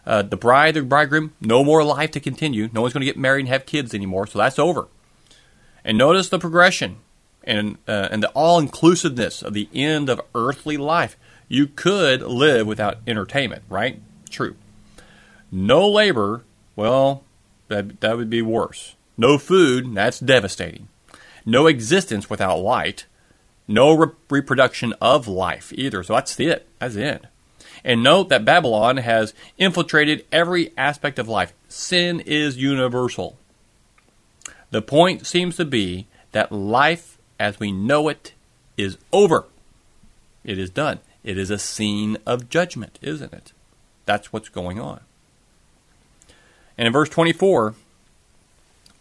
Uh, 0.06 0.22
the 0.22 0.36
bride, 0.36 0.74
the 0.74 0.82
bridegroom, 0.82 1.32
no 1.40 1.64
more 1.64 1.82
life 1.82 2.10
to 2.12 2.20
continue. 2.20 2.68
No 2.72 2.82
one's 2.82 2.92
going 2.92 3.00
to 3.00 3.06
get 3.06 3.16
married 3.16 3.40
and 3.40 3.48
have 3.48 3.66
kids 3.66 3.94
anymore, 3.94 4.26
so 4.26 4.38
that's 4.38 4.58
over. 4.58 4.88
And 5.84 5.96
notice 5.96 6.28
the 6.28 6.38
progression 6.38 6.96
and 7.42 7.78
uh, 7.88 8.08
and 8.10 8.22
the 8.22 8.30
all 8.30 8.58
inclusiveness 8.58 9.42
of 9.42 9.54
the 9.54 9.68
end 9.74 10.08
of 10.08 10.20
earthly 10.34 10.76
life. 10.76 11.16
You 11.48 11.66
could 11.66 12.22
live 12.22 12.66
without 12.66 12.98
entertainment, 13.06 13.62
right? 13.68 14.00
True. 14.30 14.56
No 15.52 15.88
labor, 15.88 16.44
well, 16.74 17.22
that 17.68 18.00
that 18.00 18.16
would 18.16 18.30
be 18.30 18.42
worse. 18.42 18.96
No 19.16 19.38
food, 19.38 19.94
that's 19.94 20.18
devastating. 20.18 20.88
No 21.46 21.66
existence 21.66 22.28
without 22.28 22.58
light. 22.58 23.06
No 23.68 23.92
re- 23.92 24.12
reproduction 24.30 24.92
of 25.00 25.28
life 25.28 25.72
either. 25.74 26.02
So 26.02 26.14
that's 26.14 26.38
it. 26.40 26.66
That's 26.78 26.96
it. 26.96 27.26
And 27.84 28.02
note 28.02 28.30
that 28.30 28.44
Babylon 28.44 28.96
has 28.96 29.34
infiltrated 29.58 30.24
every 30.32 30.72
aspect 30.76 31.18
of 31.18 31.28
life. 31.28 31.52
Sin 31.68 32.20
is 32.20 32.56
universal. 32.56 33.36
The 34.70 34.82
point 34.82 35.26
seems 35.26 35.56
to 35.56 35.64
be 35.64 36.06
that 36.32 36.50
life 36.50 37.18
as 37.38 37.60
we 37.60 37.72
know 37.72 38.08
it 38.08 38.32
is 38.76 38.96
over. 39.12 39.44
It 40.44 40.58
is 40.58 40.70
done. 40.70 41.00
It 41.22 41.38
is 41.38 41.50
a 41.50 41.58
scene 41.58 42.16
of 42.26 42.48
judgment, 42.48 42.98
isn't 43.02 43.32
it? 43.32 43.52
That's 44.06 44.32
what's 44.32 44.48
going 44.48 44.80
on. 44.80 45.00
And 46.76 46.86
in 46.86 46.92
verse 46.92 47.08
24, 47.08 47.74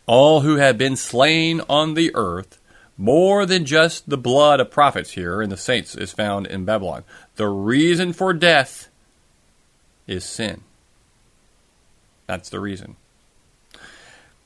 all 0.06 0.41
who 0.41 0.58
have 0.58 0.78
been 0.78 0.96
slain 0.96 1.62
on 1.69 1.93
the 1.93 2.12
earth, 2.15 2.60
more 2.98 3.46
than 3.46 3.65
just 3.65 4.10
the 4.10 4.17
blood 4.17 4.60
of 4.60 4.69
prophets 4.69 5.12
here 5.12 5.41
and 5.41 5.52
the 5.52 5.58
saints 5.58 5.96
is 5.96 6.12
found 6.12 6.46
in 6.48 6.65
Babylon. 6.65 7.04
The 7.36 7.48
reason 7.48 8.13
for 8.13 8.34
death 8.34 8.89
is 10.08 10.24
sin. 10.24 10.62
That's 12.28 12.50
the 12.50 12.60
reason. 12.60 12.96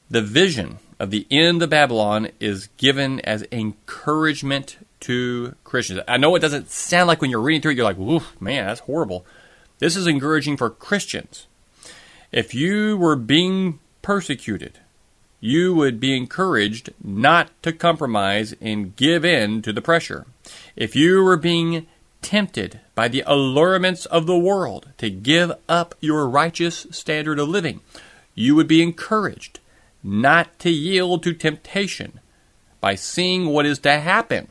The 0.09 0.21
vision 0.21 0.79
of 0.99 1.11
the 1.11 1.27
end 1.29 1.61
of 1.61 1.69
Babylon 1.69 2.29
is 2.39 2.69
given 2.77 3.19
as 3.21 3.45
encouragement 3.51 4.77
to 5.01 5.55
Christians. 5.63 6.01
I 6.07 6.17
know 6.17 6.35
it 6.35 6.39
doesn't 6.39 6.71
sound 6.71 7.07
like 7.07 7.21
when 7.21 7.29
you're 7.29 7.41
reading 7.41 7.61
through 7.61 7.73
it, 7.73 7.77
you're 7.77 7.85
like, 7.85 7.99
"Oof, 7.99 8.39
man, 8.41 8.65
that's 8.65 8.79
horrible." 8.81 9.25
This 9.79 9.95
is 9.95 10.07
encouraging 10.07 10.57
for 10.57 10.69
Christians. 10.69 11.45
If 12.31 12.55
you 12.55 12.97
were 12.97 13.15
being 13.15 13.79
persecuted, 14.01 14.79
you 15.39 15.75
would 15.75 15.99
be 15.99 16.15
encouraged 16.15 16.89
not 17.03 17.51
to 17.61 17.71
compromise 17.71 18.55
and 18.59 18.95
give 18.95 19.23
in 19.23 19.61
to 19.61 19.71
the 19.71 19.81
pressure. 19.81 20.25
If 20.75 20.95
you 20.95 21.23
were 21.23 21.37
being 21.37 21.85
tempted 22.21 22.79
by 22.95 23.07
the 23.07 23.23
allurements 23.25 24.05
of 24.05 24.25
the 24.25 24.37
world 24.37 24.89
to 24.97 25.09
give 25.09 25.51
up 25.69 25.95
your 25.99 26.27
righteous 26.27 26.87
standard 26.91 27.39
of 27.39 27.49
living, 27.49 27.81
you 28.35 28.55
would 28.55 28.67
be 28.67 28.81
encouraged 28.81 29.59
not 30.03 30.57
to 30.59 30.69
yield 30.69 31.23
to 31.23 31.33
temptation 31.33 32.19
by 32.79 32.95
seeing 32.95 33.47
what 33.47 33.65
is 33.65 33.79
to 33.79 33.99
happen 33.99 34.47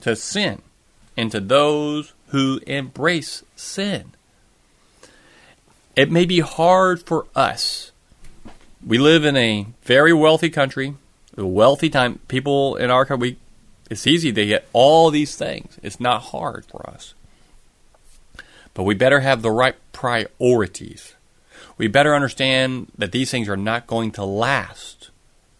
to 0.00 0.14
sin 0.14 0.62
and 1.16 1.30
to 1.32 1.40
those 1.40 2.12
who 2.28 2.60
embrace 2.66 3.42
sin. 3.56 4.12
It 5.96 6.10
may 6.10 6.24
be 6.24 6.40
hard 6.40 7.02
for 7.02 7.26
us. 7.34 7.92
We 8.84 8.98
live 8.98 9.24
in 9.24 9.36
a 9.36 9.66
very 9.82 10.12
wealthy 10.12 10.50
country, 10.50 10.94
a 11.36 11.46
wealthy 11.46 11.88
time. 11.88 12.18
People 12.28 12.76
in 12.76 12.90
our 12.90 13.06
country, 13.06 13.38
it's 13.90 14.06
easy 14.06 14.32
to 14.32 14.46
get 14.46 14.68
all 14.72 15.10
these 15.10 15.36
things. 15.36 15.78
It's 15.82 16.00
not 16.00 16.22
hard 16.22 16.64
for 16.64 16.88
us. 16.88 17.14
But 18.72 18.84
we 18.84 18.94
better 18.94 19.20
have 19.20 19.42
the 19.42 19.50
right 19.50 19.76
priorities. 19.92 21.14
We 21.76 21.86
better 21.88 22.14
understand 22.14 22.90
that 22.96 23.12
these 23.12 23.30
things 23.30 23.48
are 23.48 23.56
not 23.56 23.86
going 23.86 24.10
to 24.12 24.24
last. 24.24 25.10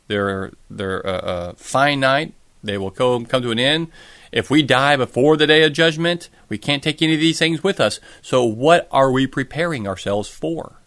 They're 0.08 0.52
they're 0.70 1.06
uh, 1.06 1.10
uh, 1.10 1.52
finite. 1.54 2.34
They 2.62 2.78
will 2.78 2.90
come 2.90 3.26
come 3.26 3.42
to 3.42 3.50
an 3.50 3.58
end. 3.58 3.88
If 4.32 4.50
we 4.50 4.62
die 4.62 4.96
before 4.96 5.37
the 5.37 5.46
day 5.46 5.62
of 5.62 5.72
judgment, 5.72 6.28
we 6.48 6.58
can't 6.58 6.82
take 6.82 7.00
any 7.00 7.14
of 7.14 7.20
these 7.20 7.38
things 7.38 7.62
with 7.62 7.80
us. 7.80 8.00
So, 8.20 8.44
what 8.44 8.88
are 8.90 9.10
we 9.10 9.26
preparing 9.26 9.87
ourselves 9.87 10.28
for? 10.28 10.80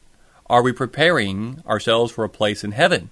Are 0.47 0.61
we 0.61 0.73
preparing 0.73 1.61
ourselves 1.67 2.11
for 2.11 2.23
a 2.23 2.29
place 2.29 2.63
in 2.63 2.71
heaven? 2.71 3.09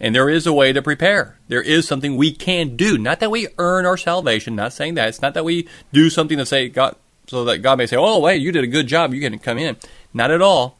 And 0.00 0.14
there 0.14 0.28
is 0.28 0.46
a 0.46 0.52
way 0.52 0.72
to 0.72 0.80
prepare. 0.80 1.38
There 1.48 1.62
is 1.62 1.88
something 1.88 2.16
we 2.16 2.32
can 2.32 2.76
do. 2.76 2.96
Not 2.98 3.20
that 3.20 3.30
we 3.30 3.48
earn 3.58 3.84
our 3.84 3.96
salvation. 3.96 4.54
Not 4.54 4.72
saying 4.72 4.94
that. 4.94 5.08
It's 5.08 5.22
not 5.22 5.34
that 5.34 5.44
we 5.44 5.68
do 5.92 6.08
something 6.08 6.38
to 6.38 6.46
say 6.46 6.68
God, 6.68 6.94
so 7.26 7.44
that 7.44 7.58
God 7.58 7.78
may 7.78 7.86
say, 7.86 7.96
"Oh, 7.96 8.20
wait, 8.20 8.40
you 8.40 8.52
did 8.52 8.64
a 8.64 8.68
good 8.68 8.86
job. 8.86 9.12
You 9.12 9.20
can 9.20 9.38
come 9.38 9.58
in." 9.58 9.76
Not 10.14 10.30
at 10.30 10.42
all. 10.42 10.78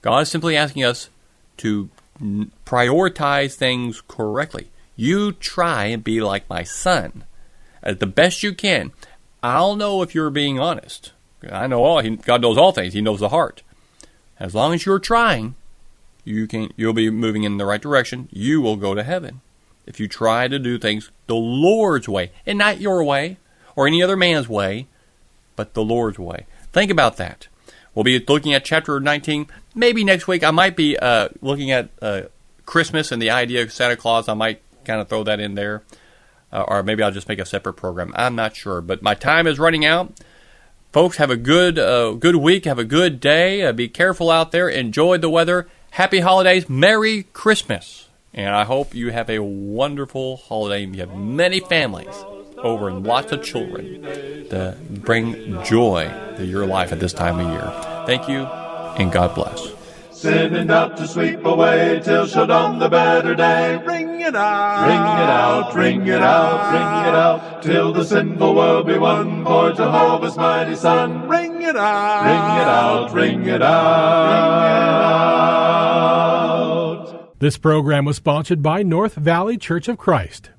God 0.00 0.20
is 0.20 0.28
simply 0.28 0.56
asking 0.56 0.84
us 0.84 1.08
to 1.58 1.88
prioritize 2.66 3.54
things 3.54 4.02
correctly. 4.08 4.70
You 4.96 5.32
try 5.32 5.86
and 5.86 6.04
be 6.04 6.20
like 6.20 6.50
my 6.50 6.64
son 6.64 7.24
as 7.82 7.98
the 7.98 8.06
best 8.06 8.42
you 8.42 8.52
can. 8.54 8.92
I'll 9.42 9.76
know 9.76 10.02
if 10.02 10.14
you're 10.14 10.30
being 10.30 10.58
honest. 10.58 11.12
I 11.50 11.66
know 11.66 11.82
all. 11.82 12.00
He, 12.00 12.16
God 12.16 12.42
knows 12.42 12.58
all 12.58 12.72
things. 12.72 12.94
He 12.94 13.00
knows 13.00 13.20
the 13.20 13.30
heart. 13.30 13.62
As 14.38 14.54
long 14.54 14.74
as 14.74 14.86
you're 14.86 14.98
trying, 14.98 15.54
you 16.24 16.46
can. 16.46 16.72
You'll 16.76 16.92
be 16.92 17.10
moving 17.10 17.44
in 17.44 17.58
the 17.58 17.66
right 17.66 17.80
direction. 17.80 18.28
You 18.30 18.60
will 18.60 18.76
go 18.76 18.94
to 18.94 19.02
heaven. 19.02 19.40
If 19.86 19.98
you 19.98 20.06
try 20.06 20.48
to 20.48 20.58
do 20.58 20.78
things 20.78 21.10
the 21.26 21.34
Lord's 21.34 22.08
way 22.08 22.30
and 22.46 22.56
not 22.58 22.80
your 22.80 23.02
way 23.02 23.38
or 23.74 23.86
any 23.86 24.02
other 24.02 24.16
man's 24.16 24.48
way, 24.48 24.86
but 25.56 25.74
the 25.74 25.82
Lord's 25.82 26.18
way. 26.18 26.46
Think 26.72 26.90
about 26.90 27.16
that. 27.16 27.48
We'll 27.94 28.04
be 28.04 28.18
looking 28.20 28.54
at 28.54 28.64
chapter 28.64 29.00
19. 29.00 29.48
Maybe 29.74 30.04
next 30.04 30.28
week 30.28 30.44
I 30.44 30.50
might 30.50 30.76
be 30.76 30.96
uh, 30.96 31.28
looking 31.40 31.70
at 31.70 31.90
uh, 32.00 32.22
Christmas 32.64 33.10
and 33.10 33.20
the 33.20 33.30
idea 33.30 33.62
of 33.62 33.72
Santa 33.72 33.96
Claus. 33.96 34.28
I 34.28 34.34
might 34.34 34.62
kind 34.84 35.00
of 35.00 35.08
throw 35.08 35.24
that 35.24 35.40
in 35.40 35.56
there 35.56 35.82
uh, 36.52 36.64
or 36.68 36.82
maybe 36.82 37.02
I'll 37.02 37.10
just 37.10 37.28
make 37.28 37.38
a 37.38 37.46
separate 37.46 37.74
program. 37.74 38.12
I'm 38.14 38.34
not 38.34 38.54
sure, 38.54 38.80
but 38.80 39.02
my 39.02 39.14
time 39.14 39.46
is 39.46 39.58
running 39.58 39.84
out. 39.84 40.12
Folks, 40.92 41.16
have 41.16 41.30
a 41.30 41.36
good 41.36 41.78
uh, 41.78 42.12
good 42.12 42.36
week. 42.36 42.66
Have 42.66 42.78
a 42.78 42.84
good 42.84 43.18
day. 43.18 43.62
Uh, 43.62 43.72
be 43.72 43.88
careful 43.88 44.30
out 44.30 44.52
there. 44.52 44.68
Enjoy 44.68 45.16
the 45.16 45.30
weather. 45.30 45.66
Happy 45.92 46.20
holidays. 46.20 46.70
Merry 46.70 47.24
Christmas. 47.34 48.08
And 48.32 48.54
I 48.54 48.64
hope 48.64 48.94
you 48.94 49.12
have 49.12 49.28
a 49.28 49.40
wonderful 49.40 50.38
holiday. 50.38 50.86
You 50.86 51.00
have 51.00 51.14
many 51.14 51.60
families 51.60 52.14
over 52.56 52.88
and 52.88 53.06
lots 53.06 53.30
of 53.30 53.42
children 53.42 54.00
to 54.48 54.78
bring 54.88 55.62
joy 55.64 56.10
to 56.38 56.46
your 56.46 56.64
life 56.64 56.92
at 56.92 57.00
this 57.00 57.12
time 57.12 57.38
of 57.38 57.50
year. 57.50 58.06
Thank 58.06 58.26
you, 58.26 58.46
and 58.96 59.12
God 59.12 59.34
bless 59.34 59.81
sending 60.22 60.70
out 60.70 60.96
to 60.96 61.08
sweep 61.08 61.44
away 61.44 62.00
till 62.04 62.26
shall 62.28 62.46
dawn 62.46 62.78
the 62.78 62.88
better 62.88 63.34
day. 63.34 63.76
Ring 63.84 64.20
it 64.20 64.36
out, 64.36 64.86
ring 64.86 65.00
it 65.00 65.28
out, 65.28 65.74
ring 65.74 66.06
it 66.06 66.22
out, 66.22 66.72
ring 66.72 67.08
it 67.08 67.14
out, 67.16 67.60
till 67.62 67.92
the 67.92 68.04
sinful 68.04 68.54
world 68.54 68.86
be 68.86 68.96
won 68.96 69.44
for 69.44 69.72
Jehovah's 69.72 70.36
mighty 70.36 70.76
Son. 70.76 71.28
Ring 71.28 71.62
it 71.62 71.74
out, 71.74 72.22
ring 72.24 72.36
it 72.60 72.68
out, 72.68 73.12
ring 73.12 73.46
it 73.46 73.62
out. 73.62 74.12
This 77.40 77.58
program 77.58 78.04
was 78.04 78.14
sponsored 78.14 78.62
by 78.62 78.84
North 78.84 79.16
Valley 79.16 79.58
Church 79.58 79.88
of 79.88 79.98
Christ. 79.98 80.50